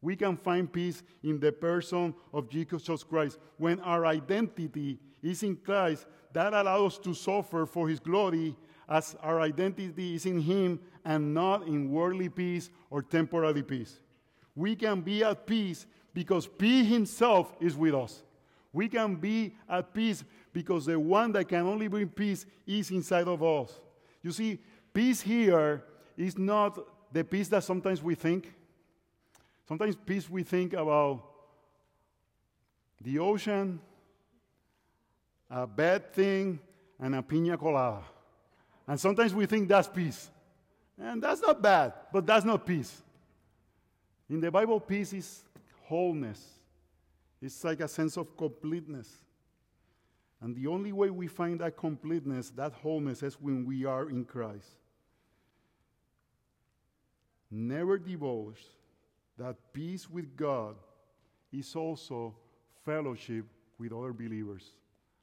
We 0.00 0.16
can 0.16 0.36
find 0.36 0.70
peace 0.70 1.02
in 1.22 1.40
the 1.40 1.50
person 1.50 2.14
of 2.32 2.48
Jesus 2.50 3.02
Christ. 3.02 3.38
When 3.56 3.80
our 3.80 4.04
identity 4.04 4.98
is 5.22 5.42
in 5.42 5.56
Christ, 5.56 6.06
that 6.32 6.52
allows 6.52 6.94
us 6.94 6.98
to 6.98 7.14
suffer 7.14 7.64
for 7.64 7.88
his 7.88 8.00
glory 8.00 8.54
as 8.88 9.16
our 9.22 9.40
identity 9.40 10.14
is 10.14 10.26
in 10.26 10.40
him 10.40 10.78
and 11.04 11.32
not 11.32 11.66
in 11.66 11.90
worldly 11.90 12.28
peace 12.28 12.70
or 12.90 13.02
temporary 13.02 13.62
peace. 13.62 14.00
We 14.54 14.76
can 14.76 15.00
be 15.00 15.24
at 15.24 15.46
peace 15.46 15.86
because 16.12 16.46
peace 16.46 16.86
himself 16.86 17.54
is 17.60 17.76
with 17.76 17.94
us. 17.94 18.22
We 18.72 18.88
can 18.88 19.16
be 19.16 19.54
at 19.68 19.94
peace 19.94 20.24
because 20.54 20.86
the 20.86 20.98
one 20.98 21.32
that 21.32 21.48
can 21.48 21.66
only 21.66 21.88
bring 21.88 22.08
peace 22.08 22.46
is 22.64 22.90
inside 22.92 23.26
of 23.26 23.42
us. 23.42 23.78
You 24.22 24.30
see, 24.30 24.60
peace 24.94 25.20
here 25.20 25.82
is 26.16 26.38
not 26.38 26.78
the 27.12 27.24
peace 27.24 27.48
that 27.48 27.64
sometimes 27.64 28.00
we 28.02 28.14
think. 28.14 28.54
Sometimes 29.66 29.96
peace 29.96 30.30
we 30.30 30.44
think 30.44 30.72
about 30.72 31.24
the 33.02 33.18
ocean, 33.18 33.80
a 35.50 35.66
bad 35.66 36.12
thing, 36.12 36.60
and 37.00 37.16
a 37.16 37.22
pina 37.22 37.58
colada. 37.58 38.02
And 38.86 38.98
sometimes 38.98 39.34
we 39.34 39.46
think 39.46 39.68
that's 39.68 39.88
peace. 39.88 40.30
And 40.96 41.20
that's 41.20 41.40
not 41.40 41.60
bad, 41.60 41.92
but 42.12 42.24
that's 42.24 42.44
not 42.44 42.64
peace. 42.64 43.02
In 44.30 44.40
the 44.40 44.50
Bible, 44.52 44.78
peace 44.78 45.12
is 45.12 45.44
wholeness, 45.82 46.40
it's 47.42 47.62
like 47.64 47.80
a 47.80 47.88
sense 47.88 48.16
of 48.16 48.36
completeness. 48.36 49.23
And 50.44 50.54
the 50.54 50.66
only 50.66 50.92
way 50.92 51.08
we 51.08 51.26
find 51.26 51.58
that 51.60 51.74
completeness, 51.74 52.50
that 52.50 52.74
wholeness, 52.74 53.22
is 53.22 53.40
when 53.40 53.64
we 53.64 53.86
are 53.86 54.10
in 54.10 54.26
Christ 54.26 54.68
never 57.50 57.96
divulge 57.96 58.60
that 59.38 59.56
peace 59.72 60.10
with 60.10 60.36
God 60.36 60.76
is 61.50 61.74
also 61.74 62.34
fellowship 62.84 63.46
with 63.78 63.90
other 63.92 64.12
believers. 64.12 64.64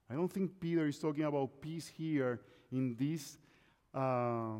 I 0.09 0.15
don't 0.15 0.31
think 0.31 0.59
Peter 0.59 0.87
is 0.87 0.97
talking 0.97 1.23
about 1.23 1.61
peace 1.61 1.87
here 1.87 2.41
in 2.71 2.95
this, 2.95 3.37
uh, 3.93 4.55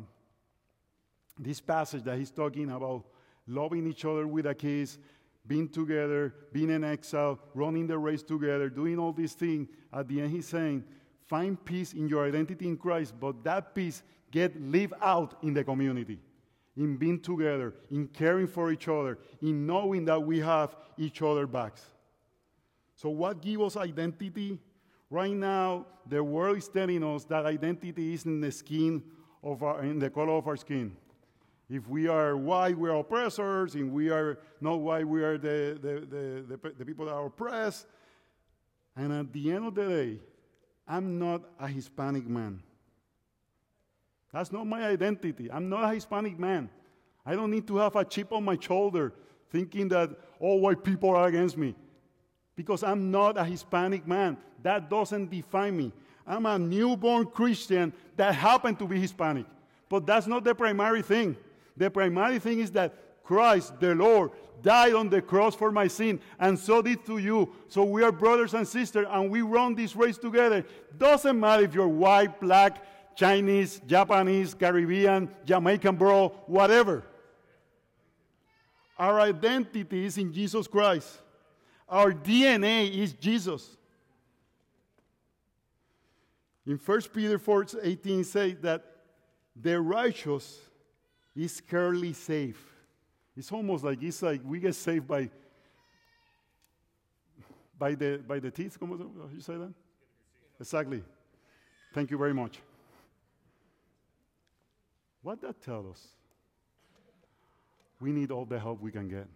this 1.40 1.60
passage 1.60 2.04
that 2.04 2.18
he's 2.18 2.30
talking 2.30 2.70
about 2.70 3.04
loving 3.48 3.88
each 3.88 4.04
other 4.04 4.28
with 4.28 4.46
a 4.46 4.54
kiss, 4.54 4.98
being 5.46 5.68
together, 5.68 6.34
being 6.52 6.70
in 6.70 6.84
exile, 6.84 7.38
running 7.54 7.86
the 7.86 7.98
race 7.98 8.22
together, 8.22 8.68
doing 8.68 8.98
all 8.98 9.12
these 9.12 9.34
things. 9.34 9.68
At 9.92 10.08
the 10.08 10.20
end, 10.20 10.30
he's 10.30 10.46
saying, 10.46 10.84
find 11.26 11.62
peace 11.64 11.92
in 11.92 12.08
your 12.08 12.26
identity 12.26 12.66
in 12.66 12.76
Christ, 12.76 13.14
but 13.18 13.42
that 13.44 13.74
peace 13.74 14.02
get 14.30 14.60
lived 14.60 14.94
out 15.00 15.38
in 15.42 15.54
the 15.54 15.64
community 15.64 16.18
in 16.76 16.96
being 16.96 17.20
together, 17.20 17.74
in 17.90 18.08
caring 18.08 18.46
for 18.46 18.72
each 18.72 18.88
other, 18.88 19.18
in 19.42 19.66
knowing 19.66 20.04
that 20.06 20.22
we 20.22 20.38
have 20.40 20.74
each 20.96 21.20
other 21.20 21.46
backs. 21.46 21.82
So, 22.94 23.10
what 23.10 23.42
gives 23.42 23.62
us 23.62 23.76
identity? 23.76 24.58
Right 25.10 25.32
now, 25.32 25.86
the 26.08 26.24
world 26.24 26.56
is 26.56 26.68
telling 26.68 27.04
us 27.04 27.24
that 27.24 27.44
identity 27.44 28.14
is 28.14 28.24
in 28.24 28.40
the 28.40 28.50
skin 28.50 29.02
of 29.42 29.62
our, 29.62 29.82
in 29.82 29.98
the 29.98 30.08
color 30.08 30.32
of 30.32 30.46
our 30.46 30.56
skin. 30.56 30.96
If 31.72 31.88
we 31.88 32.06
are 32.06 32.36
white, 32.36 32.76
we 32.76 32.90
are 32.90 32.96
oppressors. 32.96 33.74
If 33.74 33.86
we 33.86 34.10
are 34.10 34.38
not 34.60 34.80
white, 34.80 35.08
we 35.08 35.22
are 35.22 35.38
the, 35.38 35.78
the, 35.80 36.00
the, 36.00 36.58
the, 36.58 36.74
the 36.76 36.84
people 36.84 37.06
that 37.06 37.14
are 37.14 37.24
oppressed. 37.24 37.86
And 38.94 39.10
at 39.10 39.32
the 39.32 39.50
end 39.50 39.66
of 39.66 39.74
the 39.74 39.88
day, 39.88 40.18
I'm 40.86 41.18
not 41.18 41.40
a 41.58 41.66
Hispanic 41.66 42.28
man. 42.28 42.62
That's 44.34 44.52
not 44.52 44.66
my 44.66 44.84
identity. 44.86 45.50
I'm 45.50 45.70
not 45.70 45.90
a 45.90 45.94
Hispanic 45.94 46.38
man. 46.38 46.68
I 47.24 47.34
don't 47.34 47.50
need 47.50 47.66
to 47.68 47.78
have 47.78 47.96
a 47.96 48.04
chip 48.04 48.34
on 48.34 48.44
my 48.44 48.58
shoulder 48.60 49.14
thinking 49.48 49.88
that 49.88 50.10
all 50.40 50.60
white 50.60 50.84
people 50.84 51.08
are 51.08 51.26
against 51.26 51.56
me 51.56 51.74
because 52.54 52.82
I'm 52.82 53.10
not 53.10 53.38
a 53.38 53.44
Hispanic 53.46 54.06
man. 54.06 54.36
That 54.62 54.90
doesn't 54.90 55.30
define 55.30 55.78
me. 55.78 55.92
I'm 56.26 56.44
a 56.44 56.58
newborn 56.58 57.28
Christian 57.28 57.94
that 58.16 58.34
happened 58.34 58.78
to 58.80 58.86
be 58.86 59.00
Hispanic. 59.00 59.46
But 59.88 60.04
that's 60.04 60.26
not 60.26 60.44
the 60.44 60.54
primary 60.54 61.00
thing. 61.00 61.34
The 61.76 61.90
primary 61.90 62.38
thing 62.38 62.60
is 62.60 62.70
that 62.72 62.94
Christ, 63.24 63.78
the 63.80 63.94
Lord, 63.94 64.30
died 64.62 64.94
on 64.94 65.08
the 65.08 65.22
cross 65.22 65.54
for 65.54 65.72
my 65.72 65.88
sin, 65.88 66.20
and 66.38 66.58
so 66.58 66.82
did 66.82 67.04
to 67.06 67.18
you. 67.18 67.52
So 67.68 67.84
we 67.84 68.02
are 68.02 68.12
brothers 68.12 68.54
and 68.54 68.66
sisters, 68.66 69.06
and 69.10 69.30
we 69.30 69.42
run 69.42 69.74
this 69.74 69.96
race 69.96 70.18
together. 70.18 70.64
Doesn't 70.98 71.38
matter 71.38 71.64
if 71.64 71.74
you're 71.74 71.88
white, 71.88 72.40
black, 72.40 72.82
Chinese, 73.16 73.80
Japanese, 73.86 74.54
Caribbean, 74.54 75.28
Jamaican 75.44 75.96
bro, 75.96 76.28
whatever. 76.46 77.04
Our 78.98 79.20
identity 79.20 80.06
is 80.06 80.18
in 80.18 80.32
Jesus 80.32 80.66
Christ. 80.66 81.20
Our 81.88 82.12
DNA 82.12 82.90
is 82.90 83.12
Jesus. 83.12 83.76
In 86.66 86.78
1 86.78 87.00
Peter 87.12 87.38
4 87.38 87.66
18 87.82 88.24
says 88.24 88.54
that 88.62 88.84
the 89.60 89.80
righteous 89.80 90.58
is 91.34 91.56
scarcely 91.56 92.12
safe. 92.12 92.62
It's 93.36 93.50
almost 93.50 93.84
like 93.84 94.02
it's 94.02 94.22
like 94.22 94.40
we 94.44 94.60
get 94.60 94.74
saved 94.74 95.06
by 95.06 95.30
by 97.78 97.94
the 97.94 98.22
by 98.26 98.38
the 98.38 98.50
teeth. 98.50 98.78
How 98.80 98.86
you 98.86 99.40
say 99.40 99.56
that? 99.56 99.72
Exactly. 100.60 101.02
Thank 101.94 102.10
you 102.10 102.18
very 102.18 102.34
much. 102.34 102.60
What 105.22 105.40
that 105.42 105.62
tell 105.62 105.86
us? 105.90 106.08
We 108.00 108.12
need 108.12 108.30
all 108.30 108.44
the 108.44 108.58
help 108.58 108.80
we 108.80 108.90
can 108.90 109.08
get. 109.08 109.28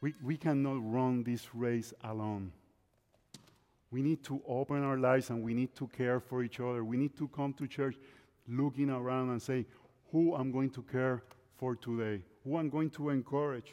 We, 0.00 0.14
we 0.22 0.36
cannot 0.36 0.76
run 0.80 1.24
this 1.24 1.54
race 1.54 1.92
alone. 2.04 2.52
We 3.90 4.02
need 4.02 4.22
to 4.24 4.40
open 4.46 4.82
our 4.84 4.98
lives 4.98 5.30
and 5.30 5.42
we 5.42 5.54
need 5.54 5.74
to 5.76 5.88
care 5.88 6.20
for 6.20 6.42
each 6.44 6.60
other. 6.60 6.84
We 6.84 6.96
need 6.96 7.16
to 7.16 7.26
come 7.28 7.52
to 7.54 7.66
church 7.66 7.96
looking 8.46 8.90
around 8.90 9.30
and 9.30 9.40
say, 9.40 9.66
who 10.12 10.34
I'm 10.34 10.50
going 10.52 10.70
to 10.70 10.82
care 10.82 11.22
for 11.56 11.74
today? 11.74 12.22
Who 12.44 12.56
I'm 12.56 12.68
going 12.68 12.90
to 12.90 13.10
encourage? 13.10 13.72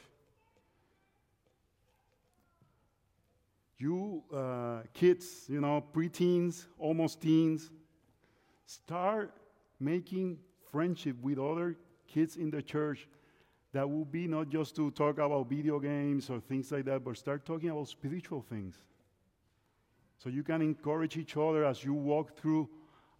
You 3.77 4.23
uh, 4.33 4.81
kids, 4.93 5.45
you 5.47 5.59
know, 5.59 5.83
preteens, 5.93 6.67
almost 6.77 7.21
teens, 7.21 7.71
start 8.65 9.33
making 9.79 10.37
friendship 10.71 11.15
with 11.21 11.39
other 11.39 11.75
kids 12.07 12.37
in 12.37 12.51
the 12.51 12.61
church 12.61 13.07
that 13.73 13.89
will 13.89 14.05
be 14.05 14.27
not 14.27 14.49
just 14.49 14.75
to 14.75 14.91
talk 14.91 15.17
about 15.17 15.49
video 15.49 15.79
games 15.79 16.29
or 16.29 16.39
things 16.39 16.71
like 16.71 16.85
that, 16.85 17.03
but 17.03 17.17
start 17.17 17.45
talking 17.45 17.69
about 17.69 17.87
spiritual 17.87 18.41
things. 18.41 18.75
So 20.17 20.29
you 20.29 20.43
can 20.43 20.61
encourage 20.61 21.17
each 21.17 21.35
other 21.35 21.65
as 21.65 21.83
you 21.83 21.93
walk 21.93 22.37
through 22.37 22.69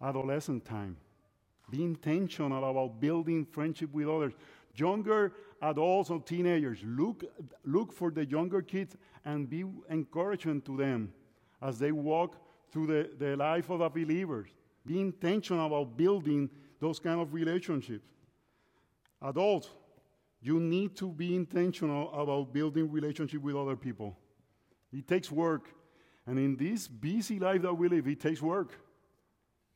adolescent 0.00 0.64
time. 0.64 0.96
Be 1.72 1.82
intentional 1.82 2.70
about 2.70 3.00
building 3.00 3.46
friendship 3.46 3.90
with 3.94 4.06
others. 4.06 4.34
Younger 4.76 5.32
adults 5.62 6.10
or 6.10 6.20
teenagers, 6.20 6.80
look, 6.84 7.24
look 7.64 7.94
for 7.94 8.10
the 8.10 8.26
younger 8.26 8.60
kids 8.60 8.94
and 9.24 9.48
be 9.48 9.64
encouragement 9.88 10.66
to 10.66 10.76
them 10.76 11.14
as 11.62 11.78
they 11.78 11.90
walk 11.90 12.36
through 12.70 12.88
the, 12.88 13.10
the 13.18 13.36
life 13.36 13.70
of 13.70 13.78
the 13.78 13.88
believers. 13.88 14.50
Be 14.84 15.00
intentional 15.00 15.66
about 15.66 15.96
building 15.96 16.50
those 16.78 17.00
kind 17.00 17.22
of 17.22 17.32
relationships. 17.32 18.06
Adults, 19.22 19.70
you 20.42 20.60
need 20.60 20.94
to 20.96 21.08
be 21.08 21.34
intentional 21.34 22.12
about 22.12 22.52
building 22.52 22.90
relationship 22.90 23.40
with 23.40 23.56
other 23.56 23.76
people. 23.76 24.18
It 24.92 25.08
takes 25.08 25.32
work. 25.32 25.70
And 26.26 26.38
in 26.38 26.54
this 26.54 26.86
busy 26.86 27.38
life 27.38 27.62
that 27.62 27.72
we 27.72 27.88
live, 27.88 28.06
it 28.08 28.20
takes 28.20 28.42
work. 28.42 28.78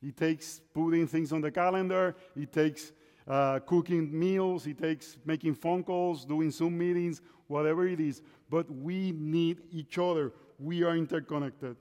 It 0.01 0.15
takes 0.15 0.61
putting 0.73 1.07
things 1.07 1.33
on 1.33 1.41
the 1.41 1.51
calendar. 1.51 2.15
It 2.35 2.51
takes 2.51 2.91
uh, 3.27 3.59
cooking 3.59 4.17
meals. 4.17 4.67
It 4.67 4.77
takes 4.77 5.17
making 5.25 5.55
phone 5.55 5.83
calls, 5.83 6.25
doing 6.25 6.51
Zoom 6.51 6.77
meetings, 6.77 7.21
whatever 7.47 7.87
it 7.87 7.99
is. 7.99 8.21
But 8.49 8.69
we 8.71 9.11
need 9.11 9.61
each 9.71 9.97
other. 9.97 10.33
We 10.59 10.83
are 10.83 10.95
interconnected. 10.95 11.75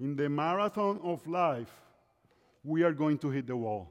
In 0.00 0.16
the 0.16 0.28
marathon 0.28 1.00
of 1.02 1.26
life, 1.26 1.70
we 2.62 2.82
are 2.82 2.92
going 2.92 3.18
to 3.18 3.30
hit 3.30 3.46
the 3.46 3.56
wall. 3.56 3.90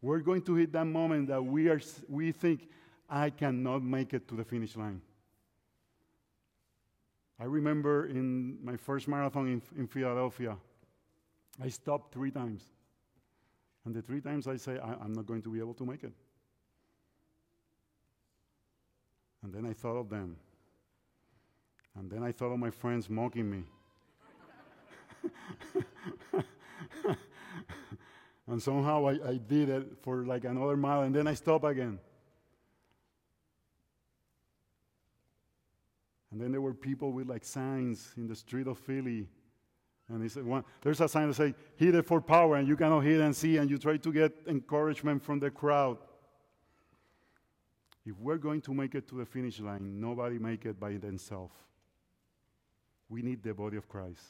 We're 0.00 0.20
going 0.20 0.42
to 0.42 0.54
hit 0.54 0.72
that 0.72 0.84
moment 0.84 1.28
that 1.28 1.42
we, 1.42 1.68
are, 1.68 1.80
we 2.08 2.30
think, 2.32 2.68
I 3.08 3.30
cannot 3.30 3.82
make 3.82 4.12
it 4.14 4.28
to 4.28 4.36
the 4.36 4.44
finish 4.44 4.76
line. 4.76 5.00
I 7.40 7.44
remember 7.44 8.06
in 8.06 8.58
my 8.62 8.76
first 8.76 9.08
marathon 9.08 9.46
in, 9.46 9.62
in 9.76 9.86
Philadelphia, 9.86 10.56
I 11.62 11.68
stopped 11.68 12.12
three 12.12 12.30
times. 12.30 12.62
And 13.84 13.94
the 13.94 14.02
three 14.02 14.20
times 14.20 14.46
I 14.46 14.56
say, 14.56 14.78
I, 14.78 14.92
am 15.04 15.12
not 15.12 15.26
going 15.26 15.42
to 15.42 15.50
be 15.50 15.58
able 15.58 15.74
to 15.74 15.84
make 15.84 16.04
it. 16.04 16.12
And 19.42 19.52
then 19.52 19.66
I 19.66 19.72
thought 19.72 19.96
of 19.96 20.08
them. 20.10 20.36
And 21.96 22.10
then 22.10 22.22
I 22.22 22.32
thought 22.32 22.52
of 22.52 22.58
my 22.58 22.70
friends 22.70 23.08
mocking 23.08 23.50
me. 23.50 23.64
and 28.46 28.62
somehow 28.62 29.08
I, 29.08 29.12
I 29.28 29.36
did 29.36 29.68
it 29.68 29.98
for 30.02 30.24
like 30.24 30.44
another 30.44 30.76
mile, 30.76 31.02
and 31.02 31.14
then 31.14 31.26
I 31.26 31.34
stopped 31.34 31.64
again. 31.64 31.98
And 36.30 36.40
then 36.40 36.52
there 36.52 36.60
were 36.60 36.74
people 36.74 37.12
with 37.12 37.28
like 37.28 37.44
signs 37.44 38.12
in 38.16 38.28
the 38.28 38.36
street 38.36 38.66
of 38.66 38.78
Philly. 38.78 39.28
And 40.10 40.22
he 40.22 40.28
said, 40.28 40.44
one, 40.44 40.64
there's 40.80 41.00
a 41.00 41.08
sign 41.08 41.28
that 41.28 41.34
says, 41.34 41.52
hit 41.76 41.94
it 41.94 42.06
for 42.06 42.20
power, 42.20 42.56
and 42.56 42.66
you 42.66 42.76
cannot 42.76 43.00
hear 43.00 43.20
and 43.20 43.36
see, 43.36 43.58
and 43.58 43.70
you 43.70 43.76
try 43.76 43.98
to 43.98 44.12
get 44.12 44.32
encouragement 44.46 45.22
from 45.22 45.38
the 45.38 45.50
crowd. 45.50 45.98
If 48.06 48.18
we're 48.18 48.38
going 48.38 48.62
to 48.62 48.72
make 48.72 48.94
it 48.94 49.06
to 49.08 49.16
the 49.16 49.26
finish 49.26 49.60
line, 49.60 50.00
nobody 50.00 50.38
make 50.38 50.64
it 50.64 50.80
by 50.80 50.96
themselves. 50.96 51.54
We 53.10 53.20
need 53.20 53.42
the 53.42 53.52
body 53.52 53.76
of 53.76 53.86
Christ. 53.86 54.22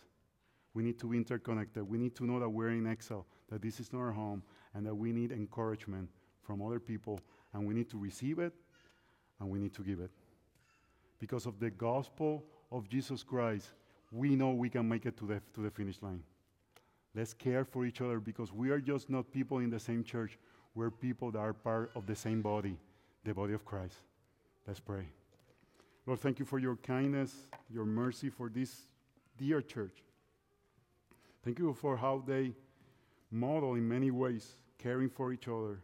We 0.74 0.83
need 0.83 0.99
to 0.99 1.07
be 1.09 1.16
interconnected. 1.16 1.89
We 1.89 1.99
need 1.99 2.16
to 2.16 2.26
know 2.26 2.41
that 2.41 2.49
we're 2.49 2.70
in 2.70 2.87
exile, 2.87 3.26
that 3.49 3.62
this 3.62 3.79
is 3.79 3.93
not 3.93 4.01
our 4.01 4.12
home, 4.12 4.43
and 4.74 4.85
that 4.85 4.95
we 4.95 5.12
need 5.12 5.31
encouragement 5.31 6.09
from 6.43 6.61
other 6.61 6.81
people, 6.81 7.20
and 7.53 7.66
we 7.66 7.74
need 7.74 7.89
to 7.91 7.99
receive 7.99 8.41
it, 8.41 8.53
and 9.39 9.49
we 9.49 9.61
need 9.61 9.74
to 9.74 9.83
give 9.83 10.01
it. 10.01 10.11
Because 11.20 11.47
of 11.47 11.61
the 11.61 11.70
gospel 11.70 12.45
of 12.72 12.89
Jesus 12.89 13.22
Christ, 13.22 13.72
we 14.11 14.37
know 14.37 14.51
we 14.51 14.71
can 14.71 14.89
make 14.89 15.07
it 15.07 15.17
to 15.19 15.27
the, 15.27 15.41
to 15.55 15.63
the 15.63 15.71
finish 15.71 16.01
line. 16.03 16.23
Let's 17.15 17.35
care 17.35 17.65
for 17.65 17.85
each 17.85 18.01
other 18.01 18.21
because 18.21 18.53
we 18.53 18.71
are 18.71 18.81
just 18.81 19.11
not 19.11 19.31
people 19.31 19.59
in 19.59 19.71
the 19.71 19.81
same 19.81 20.05
church. 20.05 20.39
We're 20.75 20.91
people 20.91 21.31
that 21.33 21.39
are 21.39 21.53
part 21.53 21.91
of 21.95 22.07
the 22.07 22.15
same 22.15 22.43
body, 22.43 22.77
the 23.25 23.35
body 23.35 23.55
of 23.55 23.65
Christ. 23.65 23.97
Let's 24.67 24.81
pray. 24.81 25.07
Lord, 26.07 26.21
thank 26.21 26.39
you 26.39 26.45
for 26.45 26.59
your 26.59 26.77
kindness, 26.77 27.35
your 27.71 27.85
mercy 27.85 28.31
for 28.31 28.49
this 28.49 28.83
dear 29.37 29.61
church. 29.61 30.03
Thank 31.45 31.59
you 31.59 31.73
for 31.75 31.97
how 31.97 32.23
they 32.27 32.53
model 33.31 33.75
in 33.75 33.89
many 33.89 34.11
ways 34.11 34.57
caring 34.79 35.09
for 35.09 35.33
each 35.33 35.49
other. 35.49 35.81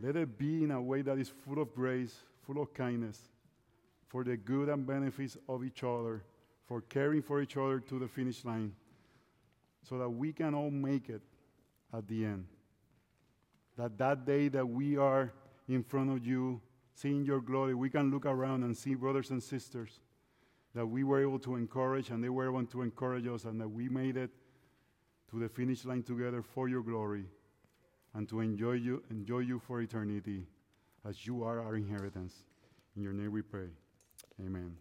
Let 0.00 0.16
it 0.16 0.38
be 0.38 0.64
in 0.64 0.70
a 0.70 0.82
way 0.82 1.02
that 1.02 1.18
is 1.18 1.28
full 1.28 1.60
of 1.60 1.74
grace, 1.74 2.14
full 2.46 2.60
of 2.60 2.74
kindness, 2.74 3.20
for 4.08 4.24
the 4.24 4.36
good 4.36 4.68
and 4.68 4.86
benefits 4.86 5.36
of 5.48 5.64
each 5.64 5.84
other 5.84 6.24
for 6.66 6.80
caring 6.80 7.22
for 7.22 7.40
each 7.40 7.56
other 7.56 7.80
to 7.80 7.98
the 7.98 8.08
finish 8.08 8.44
line 8.44 8.72
so 9.88 9.98
that 9.98 10.08
we 10.08 10.32
can 10.32 10.54
all 10.54 10.70
make 10.70 11.08
it 11.08 11.22
at 11.92 12.08
the 12.08 12.24
end. 12.24 12.46
That 13.76 13.98
that 13.98 14.24
day 14.24 14.48
that 14.48 14.66
we 14.66 14.96
are 14.96 15.32
in 15.68 15.82
front 15.82 16.10
of 16.10 16.26
you, 16.26 16.60
seeing 16.94 17.24
your 17.24 17.40
glory, 17.40 17.74
we 17.74 17.90
can 17.90 18.10
look 18.10 18.24
around 18.24 18.62
and 18.62 18.76
see 18.76 18.94
brothers 18.94 19.30
and 19.30 19.42
sisters 19.42 20.00
that 20.74 20.86
we 20.86 21.04
were 21.04 21.20
able 21.20 21.38
to 21.40 21.56
encourage 21.56 22.10
and 22.10 22.22
they 22.22 22.28
were 22.28 22.48
able 22.48 22.64
to 22.66 22.82
encourage 22.82 23.26
us 23.26 23.44
and 23.44 23.60
that 23.60 23.68
we 23.68 23.88
made 23.88 24.16
it 24.16 24.30
to 25.30 25.38
the 25.38 25.48
finish 25.48 25.84
line 25.84 26.02
together 26.02 26.42
for 26.42 26.68
your 26.68 26.82
glory 26.82 27.24
and 28.14 28.28
to 28.28 28.40
enjoy 28.40 28.72
you, 28.72 29.02
enjoy 29.10 29.40
you 29.40 29.58
for 29.58 29.80
eternity 29.80 30.46
as 31.08 31.26
you 31.26 31.44
are 31.44 31.60
our 31.60 31.76
inheritance. 31.76 32.44
In 32.96 33.02
your 33.02 33.12
name 33.12 33.32
we 33.32 33.42
pray. 33.42 33.68
Amen. 34.40 34.76